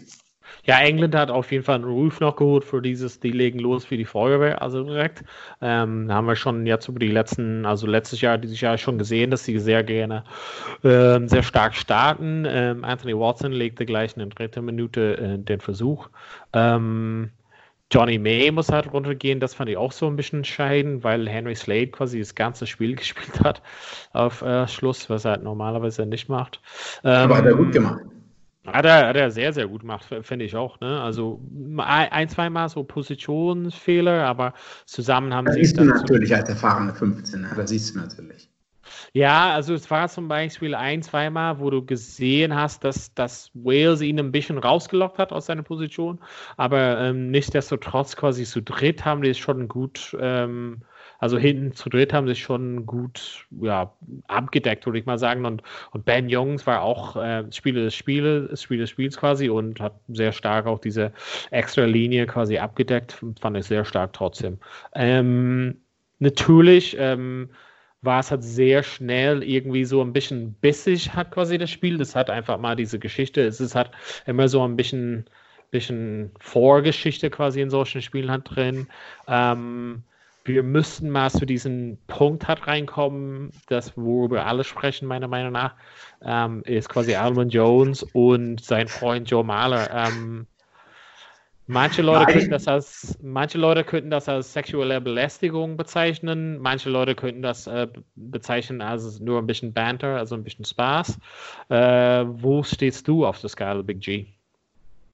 Ja, 0.65 0.81
England 0.81 1.15
hat 1.17 1.31
auf 1.31 1.51
jeden 1.51 1.65
Fall 1.65 1.77
einen 1.77 1.85
Ruf 1.85 2.21
noch 2.21 2.37
geholt 2.37 2.65
für 2.65 2.81
dieses, 2.81 3.19
die 3.19 3.33
legen 3.33 3.59
los 3.59 3.85
für 3.85 3.97
die 3.97 4.05
Feuerwehr, 4.05 4.63
also 4.63 4.85
direkt. 4.85 5.25
Ähm, 5.61 6.07
da 6.07 6.15
haben 6.15 6.27
wir 6.29 6.37
schon 6.37 6.67
jetzt 6.67 6.89
über 6.89 7.01
die 7.01 7.09
letzten, 7.09 7.67
also 7.67 7.87
letztes 7.87 8.21
Jahr, 8.21 8.39
dieses 8.39 8.61
Jahr 8.61 8.79
schon 8.79 8.97
gesehen, 8.97 9.31
dass 9.33 9.45
sie 9.45 9.59
sehr 9.59 9.83
gerne 9.83 10.23
ähm, 10.85 11.29
sehr 11.29 11.43
stark 11.43 11.75
starten. 11.75 12.45
Ähm, 12.47 12.85
Anthony 12.85 13.19
Watson 13.19 13.53
legte 13.53 13.85
gleich 13.87 14.13
in 14.17 14.21
der 14.21 14.29
dritten 14.29 14.65
Minute 14.65 15.19
äh, 15.19 15.39
den 15.39 15.61
Versuch. 15.61 16.09
Ähm, 16.53 17.31
Johnny 17.91 18.19
May 18.19 18.51
muss 18.51 18.71
halt 18.71 18.91
runtergehen, 18.93 19.39
das 19.39 19.55
fand 19.55 19.69
ich 19.69 19.77
auch 19.77 19.93
so 19.93 20.07
ein 20.07 20.17
bisschen 20.17 20.39
entscheidend, 20.39 21.05
weil 21.05 21.29
Henry 21.29 21.55
Slade 21.55 21.89
quasi 21.89 22.21
das 22.21 22.35
ganze 22.35 22.67
Spiel 22.67 22.95
gespielt 22.97 23.41
hat 23.43 23.63
auf 24.13 24.43
äh, 24.43 24.67
Schluss, 24.69 25.11
was 25.11 25.25
er 25.25 25.33
halt 25.33 25.43
normalerweise 25.43 26.07
nicht 26.07 26.29
macht. 26.29 26.61
Aber 27.03 27.37
hat 27.37 27.47
er 27.47 27.55
gut 27.55 27.67
ähm, 27.67 27.73
gemacht. 27.73 28.01
Hat 28.65 28.85
er, 28.85 29.09
hat 29.09 29.17
er 29.17 29.31
sehr, 29.33 29.53
sehr 29.53 29.67
gut 29.67 29.81
gemacht, 29.81 30.07
finde 30.23 30.45
ich 30.45 30.55
auch. 30.55 30.79
Ne? 30.79 31.01
Also 31.01 31.41
ein, 31.79 32.29
zweimal 32.29 32.69
so 32.69 32.85
Positionsfehler, 32.85 34.25
aber 34.25 34.55
zusammen 34.87 35.35
haben 35.35 35.47
das 35.47 35.57
sie. 35.57 35.65
Siehst 35.65 35.79
du 35.79 35.85
natürlich 35.85 36.35
als 36.35 36.49
erfahrene 36.49 36.95
15, 36.95 37.41
ne? 37.41 37.51
das 37.57 37.71
siehst 37.71 37.95
du 37.95 37.99
natürlich. 37.99 38.49
Ja, 39.13 39.53
also 39.53 39.75
es 39.75 39.91
war 39.91 40.09
zum 40.09 40.29
Beispiel 40.29 40.75
ein, 40.75 41.03
zweimal, 41.03 41.59
wo 41.59 41.71
du 41.71 41.85
gesehen 41.85 42.55
hast, 42.55 42.85
dass, 42.85 43.15
dass 43.15 43.51
Wales 43.55 44.01
ihn 44.01 44.19
ein 44.19 44.33
bisschen 44.33 44.59
rausgelockt 44.59 45.19
hat 45.19 45.33
aus 45.33 45.47
seiner 45.47 45.63
Position, 45.63 46.21
aber 46.57 47.01
ähm, 47.01 47.31
nichtsdestotrotz 47.31 48.17
quasi 48.17 48.45
zu 48.45 48.63
dritt 48.63 49.05
haben 49.05 49.23
die 49.23 49.31
es 49.31 49.39
schon 49.39 49.69
gut 49.69 50.17
ähm, 50.21 50.83
also 51.23 51.39
hinten 51.39 51.73
zu 51.73 51.89
dritt 51.89 52.13
haben 52.13 52.27
sich 52.27 52.41
schon 52.43 52.85
gut 52.85 53.47
ja, 53.61 53.93
abgedeckt, 54.27 54.85
würde 54.87 54.99
ich 54.99 55.07
mal 55.07 55.21
sagen. 55.21 55.45
Und, 55.45 55.63
und 55.93 56.05
Ben 56.05 56.29
Jungs 56.29 56.67
war 56.67 56.83
auch 56.83 57.15
äh, 57.15 57.45
Spieler 57.53 57.85
des 57.85 57.95
Spieles, 57.95 58.61
Spieler 58.61 58.81
des 58.81 58.91
Spiels 58.91 59.17
quasi 59.17 59.49
und 59.49 59.79
hat 59.79 59.95
sehr 60.09 60.33
stark 60.33 60.67
auch 60.67 60.81
diese 60.81 61.13
extra 61.53 61.85
Linie 61.85 62.27
quasi 62.27 62.59
abgedeckt. 62.59 63.25
Fand 63.41 63.57
ich 63.57 63.67
sehr 63.67 63.85
stark 63.85 64.15
trotzdem. 64.15 64.59
Ähm, 64.97 65.77
natürlich 66.19 66.97
ähm, 66.99 67.51
war 68.01 68.19
es 68.19 68.33
halt 68.33 68.43
sehr 68.43 68.83
schnell 68.83 69.45
irgendwie 69.45 69.85
so 69.85 70.03
ein 70.03 70.13
bisschen 70.13 70.55
bissig, 70.55 71.15
hat 71.15 71.31
quasi 71.31 71.57
das 71.57 71.71
Spiel. 71.71 71.99
Das 71.99 72.17
hat 72.17 72.31
einfach 72.31 72.59
mal 72.59 72.75
diese 72.75 72.99
Geschichte. 72.99 73.43
Es 73.43 73.61
ist 73.61 73.77
halt 73.77 73.93
immer 74.27 74.49
so 74.49 74.65
ein 74.65 74.75
bisschen, 74.75 75.27
bisschen 75.71 76.33
Vorgeschichte 76.41 77.31
quasi 77.31 77.61
in 77.61 77.71
solchen 77.71 78.03
Spielen 78.03 78.29
halt 78.29 78.43
drin. 78.53 78.89
Ähm, 79.29 80.03
wir 80.45 80.63
müssten 80.63 81.11
mal 81.11 81.31
zu 81.31 81.47
diesem 81.47 81.99
Punkt 82.07 82.49
hat 82.49 82.67
reinkommen, 82.67 83.51
das 83.69 83.97
worüber 83.97 84.47
alle 84.47 84.65
sprechen, 84.65 85.07
meiner 85.07 85.29
Meinung 85.29 85.53
nach, 85.53 85.75
ähm, 86.23 86.63
ist 86.65 86.89
quasi 86.89 87.15
Almond 87.15 87.53
Jones 87.53 88.03
und 88.13 88.63
sein 88.63 88.89
Freund 88.89 89.31
Joe 89.31 89.45
Mahler. 89.45 89.89
Ähm, 89.91 90.47
manche 91.67 92.03
Leute 92.03 92.33
könnten 92.33 92.51
das 92.51 92.67
als 92.67 93.19
manche 93.23 93.59
Leute 93.59 93.85
könnten 93.85 94.11
das 94.11 94.29
als 94.29 94.53
sexuelle 94.53 95.01
Belästigung 95.01 95.77
bezeichnen, 95.77 96.59
manche 96.59 96.91
Leute 96.91 97.15
könnten 97.15 97.43
das 97.43 97.67
äh, 97.69 97.87
bezeichnen 98.17 98.81
als 98.81 99.21
nur 99.21 99.39
ein 99.39 99.47
bisschen 99.47 99.73
Banter, 99.73 100.17
also 100.17 100.35
ein 100.35 100.45
bisschen 100.45 100.65
Spaß. 100.65 101.19
Äh, 101.69 102.25
wo 102.27 102.65
stehst 102.65 103.07
du 103.07 103.25
auf 103.25 103.41
der 103.41 103.51
Skala 103.51 103.83
Big 103.83 104.01
G? 104.01 104.27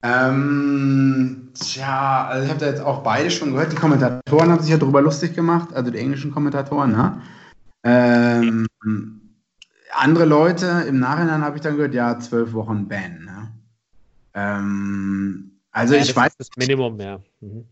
Ähm, 0.03 1.49
tja, 1.55 2.27
also 2.29 2.45
ich 2.45 2.51
habe 2.51 2.61
da 2.61 2.67
jetzt 2.67 2.81
auch 2.81 3.03
beide 3.03 3.31
schon 3.31 3.53
gehört. 3.53 3.73
Die 3.73 3.77
Kommentatoren 3.77 4.51
haben 4.51 4.61
sich 4.61 4.71
ja 4.71 4.77
darüber 4.77 5.03
lustig 5.03 5.35
gemacht, 5.35 5.75
also 5.75 5.91
die 5.91 5.99
englischen 5.99 6.33
Kommentatoren, 6.33 6.93
ne? 6.93 7.21
Ähm, 7.85 8.67
andere 9.93 10.25
Leute, 10.25 10.85
im 10.89 11.01
Nachhinein 11.01 11.43
habe 11.43 11.57
ich 11.57 11.63
dann 11.63 11.77
gehört, 11.77 11.95
ja, 11.95 12.19
zwölf 12.21 12.53
Wochen 12.53 12.87
Ban, 12.87 13.25
ne? 13.25 13.53
Ähm, 14.35 15.61
also 15.73 15.95
ja, 15.95 16.03
ich 16.03 16.15
weiß. 16.15 16.37
Das 16.37 16.49
Minimum, 16.57 17.01
ja. 17.01 17.21
Mhm. 17.41 17.65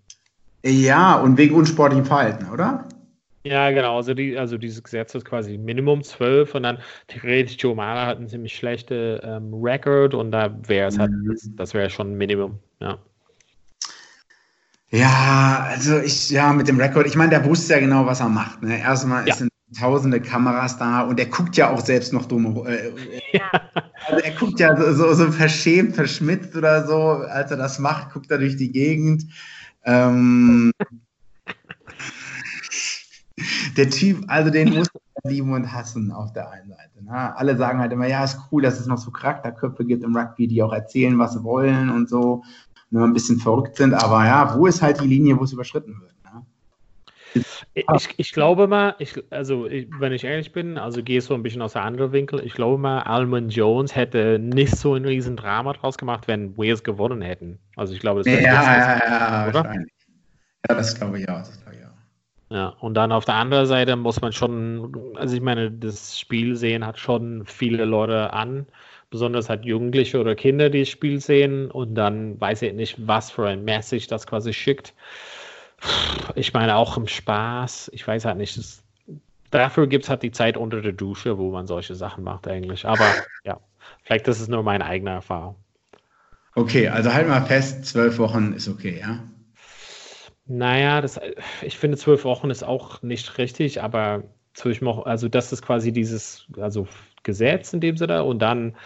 Ja, 0.65 1.17
und 1.17 1.37
wegen 1.37 1.55
unsportlichem 1.55 2.07
Verhalten, 2.07 2.51
oder? 2.51 2.89
Ja, 3.47 3.71
genau. 3.71 3.97
Also, 3.97 4.13
die, 4.13 4.37
also 4.37 4.59
dieses 4.59 4.83
Gesetz 4.83 5.15
ist 5.15 5.25
quasi 5.25 5.57
Minimum 5.57 6.03
12 6.03 6.55
und 6.57 6.65
dann 6.65 6.79
theoretisch 7.07 7.57
Joe 7.59 7.77
Mara 7.77 8.07
hat 8.07 8.19
einen 8.19 8.29
ziemlich 8.29 8.57
schlechten 8.57 9.21
ähm, 9.23 9.55
Record 9.55 10.15
und 10.15 10.33
da 10.33 10.53
wäre 10.67 10.89
es 10.89 10.99
halt, 10.99 11.13
mhm. 11.13 11.29
das, 11.31 11.49
das 11.55 11.75
wäre 11.75 11.89
schon 11.89 12.15
Minimum, 12.15 12.59
ja. 12.81 12.99
Ja, 14.91 15.67
also 15.69 15.99
ich, 15.99 16.31
ja, 16.31 16.53
mit 16.53 16.69
dem 16.69 16.81
Rekord, 16.81 17.07
ich 17.07 17.17
meine, 17.17 17.31
der 17.31 17.45
wusste 17.45 17.75
ja 17.75 17.81
genau, 17.81 18.07
was 18.07 18.21
er 18.21 18.29
macht. 18.29 18.63
Ne? 18.63 18.79
Erstmal 18.79 19.27
ja. 19.29 19.35
sind 19.35 19.51
tausende 19.79 20.21
Kameras 20.21 20.79
da 20.79 21.03
und 21.03 21.19
er 21.19 21.27
guckt 21.27 21.57
ja 21.57 21.71
auch 21.71 21.81
selbst 21.81 22.13
noch 22.13 22.27
dumm. 22.27 22.65
Äh, 22.67 22.93
ja. 23.33 23.51
Also 24.07 24.25
er 24.25 24.31
guckt 24.33 24.61
ja 24.61 24.77
so, 24.77 24.93
so, 24.93 25.13
so, 25.13 25.33
verschämt, 25.33 25.95
verschmitzt 25.95 26.57
oder 26.57 26.87
so, 26.87 27.01
als 27.29 27.51
er 27.51 27.57
das 27.57 27.79
macht, 27.79 28.13
guckt 28.13 28.31
er 28.31 28.39
durch 28.39 28.57
die 28.57 28.71
Gegend. 28.71 29.25
Ähm, 29.85 30.73
der 33.77 33.91
Typ, 33.91 34.25
also 34.29 34.51
den 34.51 34.75
muss 34.75 34.89
man 34.93 35.03
lieben 35.33 35.53
und 35.53 35.73
hassen 35.73 36.11
auf 36.13 36.33
der 36.33 36.51
einen 36.51 36.69
Seite. 36.69 37.05
Ne? 37.05 37.37
Alle 37.37 37.57
sagen 37.57 37.79
halt 37.79 37.93
immer, 37.93 38.07
ja, 38.07 38.25
ist 38.25 38.39
cool, 38.51 38.63
dass 38.63 38.81
es 38.81 38.87
noch 38.87 38.99
so 38.99 39.11
Charakterköpfe 39.11 39.85
gibt 39.85 40.03
im 40.05 40.17
Rugby, 40.17 40.47
die 40.47 40.63
auch 40.63 40.73
erzählen, 40.73 41.19
was 41.19 41.35
sie 41.35 41.45
wollen 41.45 41.91
und 41.91 42.09
so, 42.09 42.43
nur 42.91 43.05
ein 43.05 43.13
bisschen 43.13 43.39
verrückt 43.39 43.77
sind. 43.77 43.95
Aber 43.95 44.25
ja, 44.25 44.57
wo 44.57 44.67
ist 44.67 44.83
halt 44.83 45.01
die 45.01 45.09
Linie, 45.09 45.39
wo 45.39 45.45
es 45.45 45.53
überschritten 45.53 46.01
wird? 46.01 46.15
Ne? 46.25 47.45
Ich, 47.75 48.15
ich, 48.17 48.33
glaube 48.33 48.67
mal, 48.67 48.95
ich, 48.99 49.23
also 49.31 49.67
ich, 49.67 49.89
wenn 49.99 50.13
ich 50.13 50.25
ehrlich 50.25 50.53
bin, 50.53 50.79
also 50.79 51.03
gehe 51.03 51.21
so 51.21 51.35
ein 51.35 51.43
bisschen 51.43 51.61
aus 51.61 51.75
der 51.75 51.83
anderen 51.83 52.13
Winkel, 52.13 52.41
ich 52.41 52.55
glaube 52.55 52.79
mal, 52.79 53.01
Almond 53.01 53.55
Jones 53.55 53.95
hätte 53.95 54.39
nicht 54.39 54.75
so 54.77 54.95
ein 54.95 55.05
riesen 55.05 55.37
Drama 55.37 55.75
draus 55.75 55.99
gemacht, 55.99 56.27
wenn 56.29 56.57
Wales 56.57 56.83
gewonnen 56.83 57.21
hätten. 57.21 57.59
Also 57.77 57.93
ich 57.93 58.01
glaube, 58.01 58.21
das 58.21 58.27
wäre 58.27 58.43
ja, 58.43 58.53
ja, 58.53 59.51
ja? 59.53 59.75
Ja, 60.69 60.75
das 60.75 60.99
glaube 60.99 61.21
ich 61.21 61.29
auch. 61.29 61.39
Das 61.39 61.61
glaube 61.63 61.76
ich 61.76 61.76
auch. 61.76 61.76
Ja, 62.49 62.69
und 62.81 62.95
dann 62.95 63.11
auf 63.11 63.25
der 63.25 63.35
anderen 63.35 63.67
Seite 63.67 63.97
muss 63.97 64.21
man 64.21 64.33
schon, 64.33 65.15
also 65.17 65.35
ich 65.35 65.43
meine, 65.43 65.71
das 65.71 66.19
Spiel 66.19 66.55
sehen 66.55 66.87
hat 66.87 66.99
schon 66.99 67.45
viele 67.45 67.85
Leute 67.85 68.33
an, 68.33 68.67
besonders 69.11 69.49
halt 69.49 69.65
Jugendliche 69.65 70.21
oder 70.21 70.37
Kinder, 70.37 70.71
die 70.71 70.81
das 70.81 70.89
Spiel 70.89 71.21
sehen 71.21 71.71
und 71.71 71.97
dann 71.97 72.41
weiß 72.41 72.63
ich 72.63 72.73
nicht, 72.73 73.07
was 73.07 73.33
für 73.33 73.49
ein 73.49 73.65
Message 73.65 74.07
das 74.07 74.29
quasi 74.29 74.53
schickt. 74.53 74.95
Ich 76.37 76.53
meine, 76.55 76.77
auch 76.77 76.97
im 76.97 77.09
Spaß, 77.09 77.91
ich 77.93 78.07
weiß 78.07 78.25
halt 78.25 78.39
nicht, 78.39 78.57
das, 78.57 78.83
dafür 79.51 79.89
gibt 79.89 80.05
es 80.05 80.11
halt 80.11 80.23
die 80.23 80.31
Zeit 80.31 80.57
unter 80.57 80.81
der 80.81 80.93
Dusche, 80.93 81.39
wo 81.39 81.51
man 81.51 81.67
solche 81.67 81.97
Sachen 81.97 82.23
macht 82.23 82.47
eigentlich. 82.47 82.87
Aber 82.87 83.07
ja, 83.45 83.59
vielleicht 84.05 84.29
das 84.29 84.41
ist 84.41 84.49
nur 84.49 84.63
meine 84.63 84.85
eigene 84.85 85.11
Erfahrung. 85.11 85.57
Okay, 86.55 86.89
also 86.89 87.13
halt 87.13 87.29
mal 87.29 87.43
fest, 87.43 87.85
zwölf 87.87 88.19
Wochen 88.19 88.53
ist 88.53 88.69
okay, 88.69 88.99
ja? 89.01 89.19
Naja, 90.47 91.01
das, 91.01 91.21
ich 91.63 91.77
finde, 91.77 91.97
zwölf 91.97 92.25
Wochen 92.25 92.51
ist 92.51 92.63
auch 92.63 93.03
nicht 93.03 93.39
richtig, 93.39 93.83
aber 93.83 94.23
zwölf 94.55 94.81
Wochen, 94.83 95.09
also 95.09 95.29
das 95.29 95.53
ist 95.53 95.63
quasi 95.63 95.93
dieses, 95.93 96.47
also 96.59 96.87
Gesetz 97.25 97.73
in 97.73 97.81
dem 97.81 97.97
Sinne 97.97 98.23
und 98.25 98.41
dann, 98.41 98.77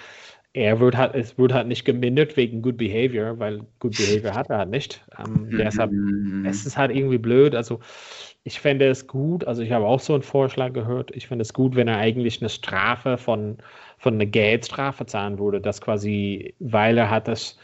er 0.52 0.80
wird 0.80 0.96
halt, 0.96 1.14
es 1.14 1.38
wird 1.38 1.52
halt 1.52 1.68
nicht 1.68 1.84
gemindert 1.84 2.36
wegen 2.36 2.60
Good 2.62 2.76
Behavior, 2.76 3.38
weil 3.38 3.60
Good 3.78 3.96
Behavior 3.96 4.34
hat 4.34 4.50
er 4.50 4.58
halt 4.58 4.70
nicht. 4.70 5.04
Ähm, 5.18 5.48
deshalb, 5.58 5.92
mhm. 5.92 6.44
es 6.44 6.66
ist 6.66 6.76
halt 6.76 6.90
irgendwie 6.90 7.18
blöd, 7.18 7.54
also 7.54 7.78
ich 8.42 8.58
fände 8.58 8.88
es 8.88 9.06
gut, 9.06 9.44
also 9.44 9.62
ich 9.62 9.70
habe 9.70 9.86
auch 9.86 10.00
so 10.00 10.14
einen 10.14 10.22
Vorschlag 10.22 10.72
gehört, 10.72 11.14
ich 11.14 11.28
fände 11.28 11.42
es 11.42 11.52
gut, 11.52 11.76
wenn 11.76 11.88
er 11.88 11.98
eigentlich 11.98 12.40
eine 12.40 12.48
Strafe 12.48 13.18
von, 13.18 13.58
von 13.98 14.14
einer 14.14 14.26
Geldstrafe 14.26 15.06
zahlen 15.06 15.38
würde, 15.38 15.60
dass 15.60 15.80
quasi, 15.80 16.54
weil 16.58 16.96
er 16.98 17.10
hat 17.10 17.28
das 17.28 17.58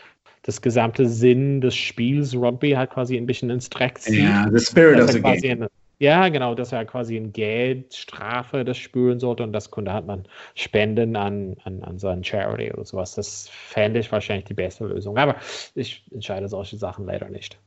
das 0.47 0.63
gesamte 0.63 1.09
Sinn 1.09 1.61
des 1.61 1.75
Spiels 1.75 2.35
Rugby 2.35 2.71
halt 2.71 2.91
quasi 2.91 3.17
ein 3.17 3.27
bisschen 3.27 3.51
ins 3.51 3.69
Dreck 3.69 3.99
zieht. 3.99 4.23
Ja, 4.23 4.49
the 4.51 4.61
spirit 4.61 5.01
of 5.01 5.11
the 5.11 5.21
game. 5.21 5.63
Eine, 5.63 5.69
Ja, 5.99 6.29
genau, 6.29 6.55
das 6.55 6.73
war 6.73 6.85
quasi 6.85 7.17
eine 7.17 7.29
Geldstrafe, 7.29 8.65
das 8.65 8.79
spüren 8.79 9.19
sollte 9.19 9.43
und 9.43 9.53
das 9.53 9.71
konnte 9.71 9.93
hat 9.93 10.07
man 10.07 10.25
spenden 10.55 11.17
an, 11.17 11.57
an, 11.65 11.83
an 11.83 11.99
so 11.99 12.09
ein 12.09 12.23
Charity 12.23 12.73
oder 12.73 12.85
sowas. 12.85 13.15
Das 13.15 13.49
fände 13.49 14.01
ich 14.01 14.13
wahrscheinlich 14.13 14.45
die 14.45 14.55
beste 14.55 14.87
Lösung. 14.87 15.19
Aber 15.19 15.37
ich 15.75 16.05
entscheide 16.13 16.49
solche 16.49 16.77
Sachen 16.77 17.07
leider 17.07 17.29
nicht. 17.29 17.59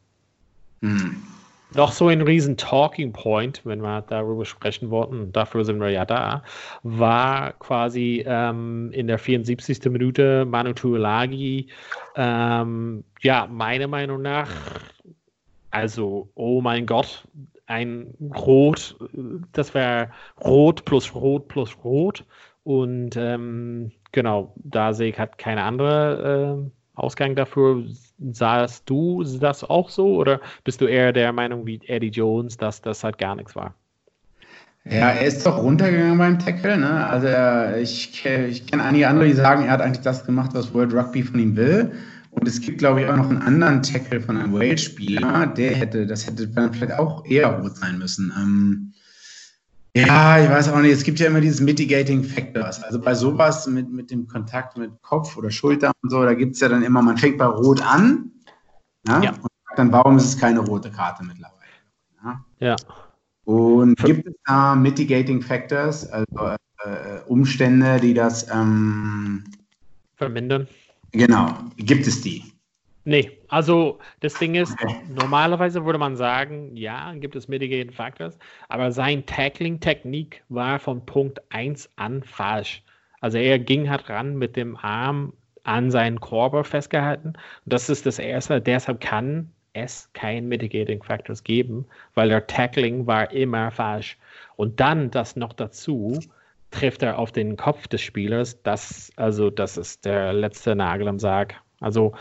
Hm. 0.81 1.21
Noch 1.75 1.91
so 1.91 2.07
ein 2.07 2.21
riesen 2.21 2.57
Talking 2.57 3.13
Point, 3.13 3.61
wenn 3.63 3.81
wir 3.81 4.01
darüber 4.01 4.43
sprechen 4.43 4.89
wollten, 4.89 5.31
dafür 5.31 5.63
sind 5.65 5.79
wir 5.79 5.91
ja 5.91 6.03
da, 6.03 6.43
war 6.81 7.53
quasi 7.53 8.23
ähm, 8.25 8.91
in 8.91 9.05
der 9.05 9.19
74. 9.19 9.85
Minute 9.85 10.45
Manu 10.45 10.73
Tuolagi, 10.73 11.67
ähm, 12.15 13.03
ja, 13.21 13.47
meiner 13.47 13.87
Meinung 13.87 14.23
nach, 14.23 14.49
also, 15.71 16.29
oh 16.33 16.61
mein 16.61 16.85
Gott, 16.85 17.27
ein 17.67 18.15
Rot, 18.35 18.95
das 19.53 19.73
wäre 19.75 20.09
Rot 20.43 20.83
plus 20.85 21.13
Rot 21.13 21.47
plus 21.47 21.77
Rot. 21.83 22.25
Und 22.63 23.15
ähm, 23.15 23.91
genau, 24.11 24.53
da 24.57 24.93
sehe 24.93 25.09
ich 25.09 25.19
halt 25.19 25.37
keine 25.37 25.63
andere 25.63 26.67
äh, 26.67 26.99
Ausgang 26.99 27.35
dafür. 27.35 27.83
Sahst 28.31 28.89
du 28.89 29.23
das 29.23 29.63
auch 29.63 29.89
so 29.89 30.15
oder 30.15 30.41
bist 30.63 30.81
du 30.81 30.85
eher 30.85 31.13
der 31.13 31.31
Meinung 31.31 31.65
wie 31.65 31.79
Eddie 31.87 32.09
Jones, 32.09 32.57
dass 32.57 32.81
das 32.81 33.03
halt 33.03 33.17
gar 33.17 33.35
nichts 33.35 33.55
war? 33.55 33.75
Ja, 34.85 35.11
er 35.11 35.25
ist 35.25 35.45
doch 35.45 35.61
runtergegangen 35.61 36.17
beim 36.17 36.39
Tackle. 36.39 36.77
Ne? 36.77 37.05
Also 37.07 37.27
er, 37.27 37.79
ich, 37.79 38.25
ich 38.25 38.67
kenne 38.67 38.83
einige 38.83 39.07
andere, 39.07 39.27
die 39.27 39.33
sagen, 39.33 39.65
er 39.65 39.71
hat 39.71 39.81
eigentlich 39.81 40.03
das 40.03 40.25
gemacht, 40.25 40.51
was 40.53 40.73
World 40.73 40.93
Rugby 40.93 41.23
von 41.23 41.39
ihm 41.39 41.55
will. 41.55 41.91
Und 42.31 42.47
es 42.47 42.61
gibt, 42.61 42.79
glaube 42.79 43.01
ich, 43.01 43.07
auch 43.07 43.15
noch 43.15 43.29
einen 43.29 43.41
anderen 43.41 43.81
Tackle 43.81 44.21
von 44.21 44.37
einem 44.37 44.53
Wales-Spieler, 44.53 45.47
der 45.47 45.75
hätte, 45.75 46.05
das 46.05 46.27
hätte 46.27 46.47
dann 46.47 46.73
vielleicht 46.73 46.97
auch 46.97 47.25
eher 47.25 47.47
rot 47.47 47.75
sein 47.75 47.97
müssen. 47.97 48.31
Ähm, 48.37 48.93
ja, 50.07 50.43
ich 50.43 50.49
weiß 50.49 50.69
auch 50.69 50.79
nicht, 50.79 50.91
es 50.91 51.03
gibt 51.03 51.19
ja 51.19 51.27
immer 51.27 51.41
dieses 51.41 51.61
Mitigating 51.61 52.23
Factors. 52.23 52.81
Also 52.83 52.99
bei 52.99 53.13
sowas 53.13 53.67
mit, 53.67 53.91
mit 53.91 54.11
dem 54.11 54.27
Kontakt 54.27 54.77
mit 54.77 54.91
Kopf 55.01 55.37
oder 55.37 55.51
Schulter 55.51 55.91
und 56.01 56.09
so, 56.09 56.23
da 56.23 56.33
gibt 56.33 56.55
es 56.55 56.61
ja 56.61 56.69
dann 56.69 56.83
immer, 56.83 57.01
man 57.01 57.17
fängt 57.17 57.37
bei 57.37 57.45
Rot 57.45 57.81
an 57.81 58.31
ja, 59.07 59.21
ja. 59.21 59.31
und 59.31 59.49
dann, 59.77 59.91
warum 59.91 60.17
ist 60.17 60.25
es 60.25 60.37
keine 60.37 60.59
rote 60.59 60.91
Karte 60.91 61.23
mittlerweile? 61.23 61.55
Ja. 62.23 62.45
ja. 62.59 62.75
Und 63.45 63.95
gibt 64.03 64.27
es 64.27 64.33
da 64.45 64.75
Mitigating 64.75 65.41
Factors, 65.41 66.07
also 66.07 66.55
äh, 66.83 67.19
Umstände, 67.27 67.99
die 67.99 68.13
das 68.13 68.47
ähm, 68.51 69.43
vermindern? 70.15 70.67
Genau, 71.11 71.57
gibt 71.77 72.05
es 72.05 72.21
die? 72.21 72.43
Nee, 73.05 73.38
also 73.49 73.99
das 74.21 74.35
Ding 74.35 74.55
ist, 74.55 74.75
normalerweise 75.09 75.85
würde 75.85 75.99
man 75.99 76.15
sagen, 76.15 76.75
ja, 76.75 77.13
gibt 77.15 77.35
es 77.35 77.47
Mitigating 77.47 77.91
Factors, 77.91 78.37
aber 78.67 78.91
sein 78.91 79.25
Tackling-Technik 79.25 80.43
war 80.49 80.79
von 80.79 81.05
Punkt 81.05 81.41
1 81.49 81.89
an 81.95 82.23
falsch. 82.23 82.83
Also 83.21 83.37
er 83.37 83.59
ging 83.59 83.89
halt 83.89 84.09
ran 84.09 84.37
mit 84.37 84.55
dem 84.55 84.77
Arm 84.77 85.33
an 85.63 85.91
seinen 85.91 86.19
Korber 86.19 86.63
festgehalten. 86.63 87.33
Das 87.65 87.89
ist 87.89 88.05
das 88.05 88.19
Erste, 88.19 88.61
deshalb 88.61 89.01
kann 89.01 89.51
es 89.73 90.09
kein 90.13 90.47
Mitigating 90.47 91.03
Factors 91.03 91.43
geben, 91.43 91.85
weil 92.15 92.29
der 92.29 92.47
Tackling 92.47 93.05
war 93.07 93.31
immer 93.31 93.71
falsch. 93.71 94.17
Und 94.55 94.79
dann 94.79 95.11
das 95.11 95.35
noch 95.35 95.53
dazu, 95.53 96.19
trifft 96.71 97.03
er 97.03 97.17
auf 97.17 97.31
den 97.31 97.57
Kopf 97.57 97.87
des 97.87 98.01
Spielers. 98.01 98.61
Das, 98.63 99.11
also, 99.15 99.49
das 99.49 99.77
ist 99.77 100.05
der 100.05 100.33
letzte 100.33 100.75
Nagel 100.75 101.07
am 101.07 101.19
Sarg. 101.19 101.55
Also, 101.79 102.13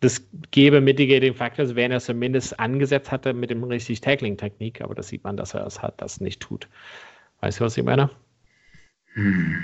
das 0.00 0.26
gäbe 0.50 0.80
Mitigating 0.80 1.34
Factors, 1.34 1.74
wenn 1.74 1.90
er 1.90 1.98
es 1.98 2.06
zumindest 2.06 2.58
angesetzt 2.58 3.12
hatte 3.12 3.34
mit 3.34 3.50
dem 3.50 3.62
richtig 3.62 4.00
Tackling-Technik, 4.00 4.80
aber 4.80 4.94
das 4.94 5.08
sieht 5.08 5.24
man, 5.24 5.36
dass 5.36 5.54
er 5.54 5.66
es 5.66 5.82
hat, 5.82 6.00
das 6.00 6.20
nicht 6.20 6.40
tut. 6.40 6.68
Weißt 7.40 7.60
du, 7.60 7.64
was 7.64 7.76
ich 7.76 7.84
meine? 7.84 8.10
Hm. 9.12 9.56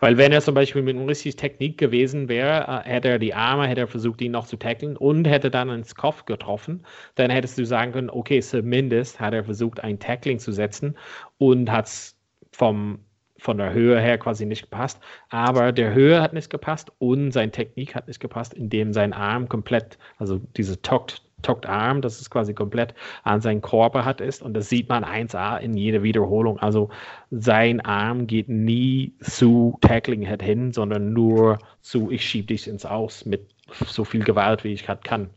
Weil 0.00 0.16
wenn 0.16 0.32
er 0.32 0.40
zum 0.40 0.54
Beispiel 0.54 0.82
mit 0.82 0.96
richtig 1.08 1.36
Technik 1.36 1.78
gewesen 1.78 2.28
wäre, 2.28 2.82
äh, 2.84 2.88
hätte 2.88 3.08
er 3.08 3.18
die 3.18 3.34
Arme, 3.34 3.66
hätte 3.66 3.82
er 3.82 3.88
versucht, 3.88 4.20
ihn 4.20 4.32
noch 4.32 4.46
zu 4.46 4.56
tackeln 4.56 4.96
und 4.96 5.26
hätte 5.26 5.50
dann 5.50 5.68
ins 5.70 5.94
Kopf 5.94 6.24
getroffen, 6.24 6.84
dann 7.14 7.30
hättest 7.30 7.58
du 7.58 7.64
sagen 7.64 7.92
können, 7.92 8.10
okay, 8.10 8.40
zumindest 8.40 9.20
hat 9.20 9.34
er 9.34 9.44
versucht, 9.44 9.80
ein 9.80 9.98
Tackling 9.98 10.38
zu 10.38 10.52
setzen 10.52 10.96
und 11.38 11.70
hat 11.70 11.86
es 11.86 12.16
vom 12.52 13.00
von 13.38 13.58
der 13.58 13.72
Höhe 13.72 14.00
her 14.00 14.18
quasi 14.18 14.44
nicht 14.44 14.62
gepasst. 14.62 15.00
Aber 15.30 15.72
der 15.72 15.94
Höhe 15.94 16.20
hat 16.20 16.32
nicht 16.32 16.50
gepasst 16.50 16.92
und 16.98 17.32
seine 17.32 17.52
Technik 17.52 17.94
hat 17.94 18.08
nicht 18.08 18.20
gepasst, 18.20 18.54
indem 18.54 18.92
sein 18.92 19.12
Arm 19.12 19.48
komplett, 19.48 19.98
also 20.18 20.40
diese 20.56 20.80
Tucked, 20.82 21.22
Tucked 21.42 21.66
Arm, 21.66 22.02
das 22.02 22.20
ist 22.20 22.30
quasi 22.30 22.52
komplett 22.52 22.94
an 23.22 23.40
seinen 23.40 23.62
Körper 23.62 24.04
hat 24.04 24.20
ist. 24.20 24.42
Und 24.42 24.54
das 24.54 24.68
sieht 24.68 24.88
man 24.88 25.04
1A 25.04 25.58
in 25.58 25.74
jeder 25.74 26.02
Wiederholung. 26.02 26.58
Also 26.58 26.90
sein 27.30 27.80
Arm 27.80 28.26
geht 28.26 28.48
nie 28.48 29.14
zu 29.20 29.78
Tackling 29.80 30.22
Head 30.22 30.42
hin, 30.42 30.72
sondern 30.72 31.12
nur 31.12 31.58
zu, 31.80 32.10
ich 32.10 32.28
schieb 32.28 32.48
dich 32.48 32.66
ins 32.66 32.84
Aus 32.84 33.24
mit 33.24 33.46
so 33.86 34.04
viel 34.04 34.24
Gewalt, 34.24 34.64
wie 34.64 34.72
ich 34.72 34.84
gerade 34.84 35.02
kann. 35.04 35.30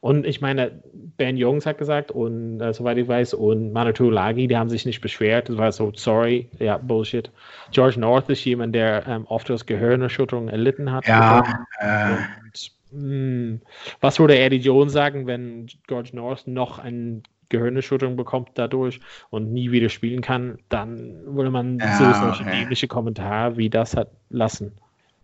Und 0.00 0.26
ich 0.26 0.40
meine, 0.40 0.82
Ben 1.16 1.36
Jungs 1.36 1.66
hat 1.66 1.78
gesagt, 1.78 2.10
und 2.10 2.60
äh, 2.60 2.72
soweit 2.72 2.98
ich 2.98 3.08
weiß, 3.08 3.34
und 3.34 3.72
Manitou 3.72 4.10
Lagi, 4.10 4.46
die 4.46 4.56
haben 4.56 4.70
sich 4.70 4.86
nicht 4.86 5.00
beschwert. 5.00 5.48
Das 5.48 5.56
war 5.56 5.72
so, 5.72 5.92
sorry, 5.94 6.48
ja, 6.58 6.78
Bullshit. 6.78 7.30
George 7.72 7.98
North 7.98 8.28
ist 8.28 8.44
jemand, 8.44 8.74
der 8.74 9.06
ähm, 9.06 9.26
oft 9.26 9.50
aus 9.50 9.66
Gehirnerschütterung 9.66 10.48
erlitten 10.48 10.92
hat. 10.92 11.06
Ja. 11.06 11.42
Äh. 11.80 12.16
Und, 12.42 12.72
mh, 12.92 13.00
hm, 13.00 13.60
was 14.00 14.18
würde 14.18 14.38
Eddie 14.38 14.56
Jones 14.56 14.92
sagen, 14.92 15.26
wenn 15.26 15.66
George 15.86 16.10
North 16.12 16.46
noch 16.46 16.78
eine 16.78 17.22
Gehirnerschütterung 17.48 18.16
bekommt 18.16 18.50
dadurch 18.54 19.00
und 19.30 19.52
nie 19.52 19.70
wieder 19.70 19.88
spielen 19.88 20.20
kann, 20.20 20.58
dann 20.68 21.34
würde 21.34 21.50
man 21.50 21.78
ja, 21.78 21.96
so 21.96 22.04
solche 22.04 22.42
okay. 22.42 22.62
ähnliche 22.62 22.88
Kommentare 22.88 23.56
wie 23.56 23.70
das 23.70 23.96
hat 23.96 24.10
lassen. 24.28 24.72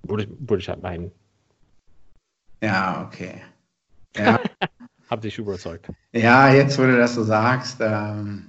Würde, 0.02 0.26
würde 0.38 0.60
ich 0.60 0.68
halt 0.68 0.82
meinen. 0.82 1.12
Ja, 2.62 3.04
okay. 3.06 3.42
Hab 5.10 5.20
dich 5.20 5.38
überzeugt. 5.38 5.90
Ja, 6.12 6.52
jetzt, 6.52 6.78
wo 6.78 6.82
du 6.82 6.96
das 6.96 7.14
so 7.14 7.22
sagst, 7.22 7.78
ähm, 7.80 8.46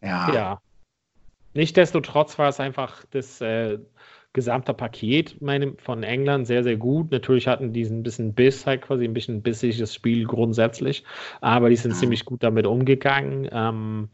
ja. 0.00 0.32
Ja. 0.32 0.60
Nichtsdestotrotz 1.54 2.38
war 2.38 2.48
es 2.48 2.60
einfach 2.60 3.04
das 3.10 3.40
äh, 3.40 3.78
gesamte 4.36 4.74
Paket 4.74 5.40
meine, 5.40 5.72
von 5.78 6.02
England 6.02 6.46
sehr, 6.46 6.62
sehr 6.62 6.76
gut. 6.76 7.10
Natürlich 7.10 7.48
hatten 7.48 7.72
die 7.72 7.84
ein 7.84 8.02
bisschen 8.02 8.34
Biss, 8.34 8.66
halt 8.66 8.82
quasi 8.82 9.04
ein 9.04 9.14
bisschen 9.14 9.40
bissiges 9.40 9.94
Spiel 9.94 10.26
grundsätzlich, 10.26 11.04
aber 11.40 11.70
die 11.70 11.76
sind 11.76 11.92
ja. 11.92 11.96
ziemlich 11.96 12.26
gut 12.26 12.42
damit 12.42 12.66
umgegangen. 12.66 13.48
Ähm, 13.50 14.10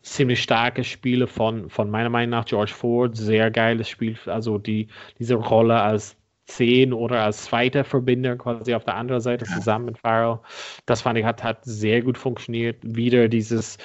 ziemlich 0.00 0.42
starke 0.42 0.82
Spiele 0.82 1.26
von, 1.26 1.68
von 1.68 1.90
meiner 1.90 2.08
Meinung 2.08 2.30
nach 2.30 2.46
George 2.46 2.72
Ford, 2.72 3.14
sehr 3.14 3.50
geiles 3.50 3.90
Spiel. 3.90 4.16
Also 4.24 4.56
die, 4.56 4.88
diese 5.18 5.34
Rolle 5.34 5.82
als 5.82 6.16
10 6.46 6.92
oder 6.92 7.24
als 7.24 7.44
zweiter 7.44 7.84
Verbinder 7.84 8.36
quasi 8.36 8.74
auf 8.74 8.84
der 8.84 8.94
anderen 8.94 9.20
Seite 9.20 9.44
zusammen 9.44 9.86
mit 9.86 9.98
Farrell. 9.98 10.38
Das 10.86 11.02
fand 11.02 11.18
ich 11.18 11.24
hat, 11.24 11.42
hat 11.42 11.64
sehr 11.64 12.02
gut 12.02 12.16
funktioniert. 12.16 12.76
Wieder 12.82 13.28
dieses 13.28 13.78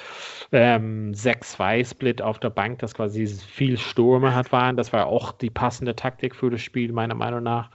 ähm, 0.52 1.12
6-2-Split 1.12 2.22
auf 2.22 2.38
der 2.38 2.50
Bank, 2.50 2.78
das 2.78 2.94
quasi 2.94 3.26
viel 3.26 3.78
Stürme 3.78 4.34
hat 4.34 4.52
waren. 4.52 4.76
Das 4.76 4.92
war 4.92 5.06
auch 5.06 5.32
die 5.32 5.50
passende 5.50 5.96
Taktik 5.96 6.36
für 6.36 6.50
das 6.50 6.62
Spiel, 6.62 6.92
meiner 6.92 7.14
Meinung 7.14 7.42
nach. 7.42 7.70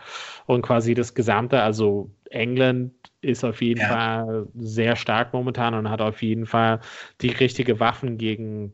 Und 0.45 0.61
quasi 0.61 0.93
das 0.93 1.13
Gesamte, 1.13 1.61
also 1.61 2.09
England 2.29 2.93
ist 3.21 3.43
auf 3.43 3.61
jeden 3.61 3.81
ja. 3.81 3.87
Fall 3.87 4.47
sehr 4.55 4.95
stark 4.95 5.33
momentan 5.33 5.73
und 5.73 5.89
hat 5.89 6.01
auf 6.01 6.21
jeden 6.21 6.45
Fall 6.45 6.79
die 7.21 7.29
richtige 7.29 7.79
Waffen 7.79 8.17
gegen, 8.17 8.73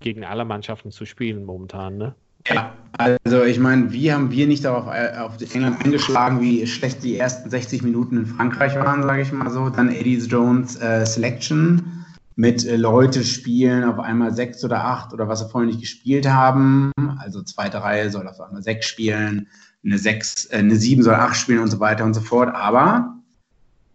gegen 0.00 0.24
alle 0.24 0.44
Mannschaften 0.44 0.90
zu 0.90 1.06
spielen 1.06 1.44
momentan, 1.44 1.96
ne? 1.96 2.14
Ja, 2.48 2.72
also 2.98 3.44
ich 3.44 3.58
meine, 3.58 3.92
wie 3.92 4.12
haben 4.12 4.30
wir 4.30 4.46
nicht 4.46 4.64
darauf 4.64 4.86
auf 4.86 5.54
England 5.54 5.84
eingeschlagen, 5.84 6.40
wie 6.40 6.66
schlecht 6.66 7.02
die 7.02 7.18
ersten 7.18 7.50
60 7.50 7.82
Minuten 7.82 8.16
in 8.18 8.26
Frankreich 8.26 8.74
waren, 8.76 9.02
sage 9.02 9.22
ich 9.22 9.32
mal 9.32 9.50
so. 9.50 9.68
Dann 9.68 9.90
Eddie 9.90 10.18
Jones 10.18 10.80
äh, 10.80 11.04
Selection 11.04 12.04
mit 12.36 12.64
äh, 12.64 12.76
Leute 12.76 13.24
spielen 13.24 13.84
auf 13.84 13.98
einmal 13.98 14.32
sechs 14.32 14.64
oder 14.64 14.84
acht 14.84 15.12
oder 15.12 15.28
was 15.28 15.40
sie 15.40 15.48
vorher 15.48 15.66
nicht 15.66 15.80
gespielt 15.80 16.28
haben. 16.28 16.92
Also 17.18 17.42
zweite 17.42 17.82
Reihe 17.82 18.10
soll 18.10 18.28
auf 18.28 18.40
einmal 18.40 18.62
sechs 18.62 18.86
spielen, 18.86 19.48
eine 19.84 19.98
sechs, 19.98 20.46
äh, 20.46 20.58
eine 20.58 20.76
sieben 20.76 21.02
soll 21.02 21.14
acht 21.14 21.36
spielen 21.36 21.60
und 21.60 21.68
so 21.70 21.80
weiter 21.80 22.04
und 22.04 22.14
so 22.14 22.20
fort. 22.20 22.54
Aber 22.54 23.14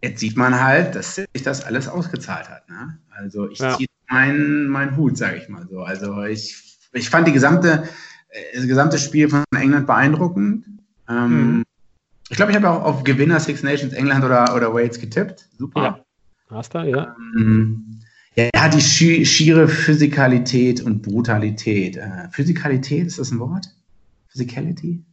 jetzt 0.02 0.20
sieht 0.20 0.36
man 0.36 0.60
halt, 0.60 0.94
dass 0.94 1.16
sich 1.16 1.26
das 1.42 1.64
alles 1.64 1.88
ausgezahlt 1.88 2.48
hat. 2.48 2.68
Ne? 2.68 2.98
Also 3.10 3.48
ich 3.48 3.58
ja. 3.58 3.76
ziehe 3.76 3.88
meinen 4.08 4.68
mein 4.68 4.96
Hut, 4.96 5.16
sage 5.16 5.38
ich 5.38 5.48
mal 5.48 5.66
so. 5.68 5.80
Also 5.82 6.22
ich, 6.22 6.78
ich 6.92 7.10
fand 7.10 7.26
die 7.26 7.32
gesamte 7.32 7.84
äh, 7.84 7.86
das 8.54 8.66
gesamte 8.66 8.98
Spiel 8.98 9.28
von 9.28 9.44
England 9.56 9.86
beeindruckend. 9.86 10.66
Ähm, 11.08 11.56
mhm. 11.56 11.62
Ich 12.28 12.36
glaube, 12.36 12.52
ich 12.52 12.56
habe 12.56 12.70
auch 12.70 12.84
auf 12.84 13.04
Gewinner 13.04 13.40
Six 13.40 13.62
Nations 13.62 13.92
England 13.92 14.24
oder, 14.24 14.54
oder 14.54 14.72
Wales 14.72 14.98
getippt. 14.98 15.48
Super. 15.58 15.82
Ja. 15.82 16.04
Hast 16.50 16.74
du, 16.74 16.78
ja. 16.78 17.14
Ähm, 17.38 18.00
ja, 18.34 18.68
die 18.68 18.80
schi 18.80 19.26
schiere 19.26 19.68
Physikalität 19.68 20.80
und 20.80 21.02
Brutalität. 21.02 21.96
Äh, 21.96 22.28
Physikalität, 22.30 23.06
ist 23.06 23.18
das 23.18 23.30
ein 23.30 23.38
Wort? 23.38 23.66
Physicality? 24.28 25.04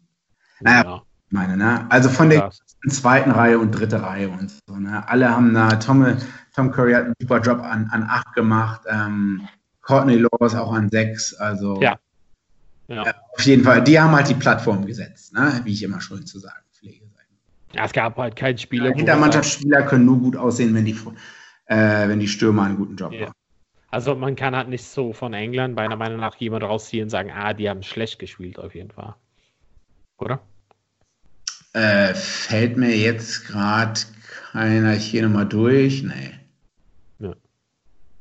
Naja, 0.61 1.01
meine, 1.29 1.57
ne? 1.57 1.85
Also 1.89 2.09
von 2.09 2.29
der 2.29 2.51
zweiten 2.87 3.31
Reihe 3.31 3.59
und 3.59 3.71
dritte 3.71 4.01
Reihe 4.01 4.29
und 4.29 4.51
so, 4.67 4.75
ne? 4.75 5.07
Alle 5.07 5.29
haben 5.29 5.53
da, 5.53 5.69
Tom, 5.75 6.17
Tom 6.55 6.71
Curry 6.71 6.93
hat 6.93 7.05
einen 7.05 7.13
super 7.19 7.41
Job 7.41 7.61
an, 7.61 7.89
an 7.91 8.03
acht 8.03 8.33
gemacht, 8.33 8.81
ähm, 8.87 9.47
Courtney 9.81 10.15
Laws 10.15 10.55
auch 10.55 10.73
an 10.73 10.89
sechs, 10.89 11.33
also 11.33 11.81
ja. 11.81 11.97
Ja. 12.89 13.03
Auf 13.03 13.45
jeden 13.45 13.63
Fall, 13.63 13.83
die 13.83 13.99
haben 13.99 14.11
halt 14.11 14.27
die 14.27 14.33
Plattform 14.33 14.85
gesetzt, 14.85 15.33
ne? 15.33 15.61
wie 15.63 15.73
ich 15.73 15.83
immer 15.83 16.01
schön 16.01 16.25
zu 16.25 16.39
sagen 16.39 16.59
pflege. 16.79 17.05
Ja, 17.73 17.85
es 17.85 17.93
gab 17.93 18.17
halt 18.17 18.35
keinen 18.35 18.57
Spieler. 18.57 18.89
Ja, 18.89 18.95
Hintermannschaftsspieler 18.95 19.83
können 19.83 20.05
nur 20.05 20.17
gut 20.17 20.35
aussehen, 20.35 20.73
wenn 20.73 20.85
die, 20.85 20.97
äh, 21.65 22.07
wenn 22.07 22.19
die 22.19 22.27
Stürmer 22.27 22.63
einen 22.63 22.77
guten 22.77 22.95
Job 22.95 23.13
ja. 23.13 23.27
machen. 23.27 23.33
Also 23.91 24.15
man 24.15 24.35
kann 24.35 24.55
halt 24.55 24.69
nicht 24.69 24.83
so 24.83 25.13
von 25.13 25.33
England 25.33 25.75
meiner 25.75 25.95
Meinung 25.95 26.19
nach 26.19 26.35
jemand 26.35 26.63
rausziehen 26.63 27.03
und 27.03 27.09
sagen, 27.09 27.31
ah, 27.31 27.53
die 27.53 27.69
haben 27.69 27.83
schlecht 27.83 28.19
gespielt 28.19 28.59
auf 28.59 28.75
jeden 28.75 28.91
Fall. 28.91 29.15
Oder? 30.17 30.41
Äh, 31.73 32.13
fällt 32.13 32.77
mir 32.77 32.95
jetzt 32.95 33.47
gerade 33.47 33.99
keiner 34.51 34.91
hier 34.93 35.23
nochmal 35.23 35.47
durch? 35.47 36.03
Nee. 36.03 36.31
Ja. 37.19 37.33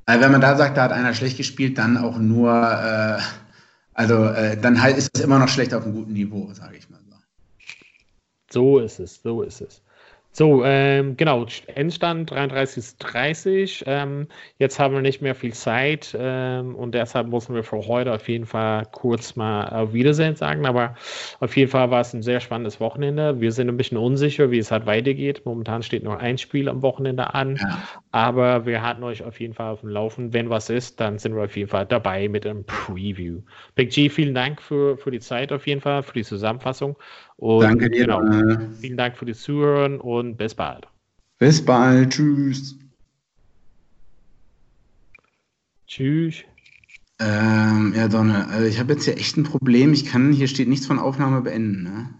Also 0.06 0.20
wenn 0.22 0.32
man 0.32 0.40
da 0.40 0.56
sagt, 0.56 0.76
da 0.76 0.84
hat 0.84 0.92
einer 0.92 1.14
schlecht 1.14 1.36
gespielt, 1.36 1.76
dann 1.76 1.96
auch 1.98 2.18
nur, 2.18 2.50
äh, 2.50 3.20
also 3.98 4.26
äh, 4.26 4.56
dann 4.56 4.80
halt 4.80 4.96
ist 4.96 5.10
es 5.12 5.20
immer 5.20 5.40
noch 5.40 5.48
schlecht 5.48 5.74
auf 5.74 5.82
einem 5.82 5.92
guten 5.92 6.12
Niveau, 6.12 6.52
sage 6.54 6.76
ich 6.76 6.88
mal 6.88 7.00
so. 7.02 7.16
So 8.48 8.78
ist 8.78 9.00
es, 9.00 9.20
so 9.20 9.42
ist 9.42 9.60
es. 9.60 9.82
So, 10.30 10.62
ähm, 10.64 11.16
genau, 11.16 11.46
Endstand 11.74 12.30
33.30 12.30 13.82
ähm, 13.86 14.28
jetzt 14.58 14.78
haben 14.78 14.94
wir 14.94 15.00
nicht 15.00 15.20
mehr 15.20 15.34
viel 15.34 15.52
Zeit 15.52 16.14
ähm, 16.16 16.76
und 16.76 16.94
deshalb 16.94 17.26
müssen 17.28 17.54
wir 17.54 17.64
für 17.64 17.88
heute 17.88 18.12
auf 18.12 18.28
jeden 18.28 18.46
Fall 18.46 18.84
kurz 18.92 19.34
mal 19.36 19.68
auf 19.68 19.92
Wiedersehen 19.94 20.36
sagen. 20.36 20.66
Aber 20.66 20.94
auf 21.40 21.56
jeden 21.56 21.70
Fall 21.70 21.90
war 21.90 22.02
es 22.02 22.12
ein 22.12 22.22
sehr 22.22 22.40
spannendes 22.40 22.78
Wochenende. 22.78 23.40
Wir 23.40 23.50
sind 23.50 23.68
ein 23.68 23.76
bisschen 23.76 23.96
unsicher, 23.96 24.50
wie 24.50 24.58
es 24.58 24.70
halt 24.70 24.86
weitergeht. 24.86 25.42
Momentan 25.44 25.82
steht 25.82 26.04
noch 26.04 26.18
ein 26.18 26.38
Spiel 26.38 26.68
am 26.68 26.82
Wochenende 26.82 27.34
an, 27.34 27.56
ja. 27.56 27.82
aber 28.12 28.64
wir 28.66 28.82
hatten 28.82 29.02
euch 29.02 29.24
auf 29.24 29.40
jeden 29.40 29.54
Fall 29.54 29.72
auf 29.72 29.80
dem 29.80 29.88
Laufen. 29.88 30.32
Wenn 30.32 30.50
was 30.50 30.70
ist, 30.70 31.00
dann 31.00 31.18
sind 31.18 31.34
wir 31.34 31.44
auf 31.44 31.56
jeden 31.56 31.70
Fall 31.70 31.86
dabei 31.86 32.28
mit 32.28 32.46
einem 32.46 32.64
Preview. 32.64 33.40
Big 33.74 33.90
G, 33.90 34.08
vielen 34.08 34.34
Dank 34.34 34.62
für, 34.62 34.98
für 34.98 35.10
die 35.10 35.20
Zeit 35.20 35.52
auf 35.52 35.66
jeden 35.66 35.80
Fall, 35.80 36.02
für 36.02 36.12
die 36.12 36.24
Zusammenfassung. 36.24 36.96
Und 37.38 37.62
Danke 37.62 37.88
dir. 37.88 38.06
Genau, 38.06 38.20
vielen 38.80 38.96
Dank 38.96 39.16
für 39.16 39.24
das 39.24 39.40
Zuhören 39.40 40.00
und 40.00 40.36
bis 40.36 40.54
bald. 40.54 40.88
Bis 41.38 41.64
bald. 41.64 42.10
Tschüss. 42.10 42.76
Tschüss. 45.86 46.42
Ähm, 47.20 47.94
ja, 47.96 48.08
Donne, 48.08 48.48
also 48.48 48.66
ich 48.66 48.78
habe 48.78 48.92
jetzt 48.92 49.04
hier 49.04 49.16
echt 49.16 49.36
ein 49.36 49.44
Problem. 49.44 49.92
Ich 49.92 50.04
kann, 50.04 50.32
hier 50.32 50.48
steht 50.48 50.68
nichts 50.68 50.86
von 50.86 50.98
Aufnahme 50.98 51.40
beenden, 51.42 51.84
ne? 51.84 52.14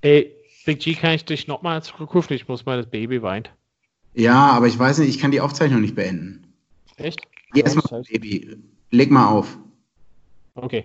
Ey, 0.00 0.32
Big 0.64 0.80
G, 0.80 0.94
kann 0.94 1.14
ich 1.14 1.24
dich 1.24 1.48
nochmal 1.48 1.82
zurückrufen? 1.82 2.34
Ich 2.34 2.48
muss 2.48 2.66
mal 2.66 2.76
das 2.76 2.90
Baby 2.90 3.22
weint. 3.22 3.50
Ja, 4.14 4.50
aber 4.50 4.66
ich 4.68 4.78
weiß 4.78 4.98
nicht, 4.98 5.08
ich 5.08 5.18
kann 5.18 5.30
die 5.32 5.40
Aufzeichnung 5.40 5.80
nicht 5.80 5.94
beenden. 5.94 6.52
Echt? 6.96 7.20
Geh 7.52 7.60
erstmal, 7.60 8.02
Baby. 8.02 8.56
Leg 8.90 9.10
mal 9.10 9.28
auf. 9.28 9.58
Okay. 10.54 10.84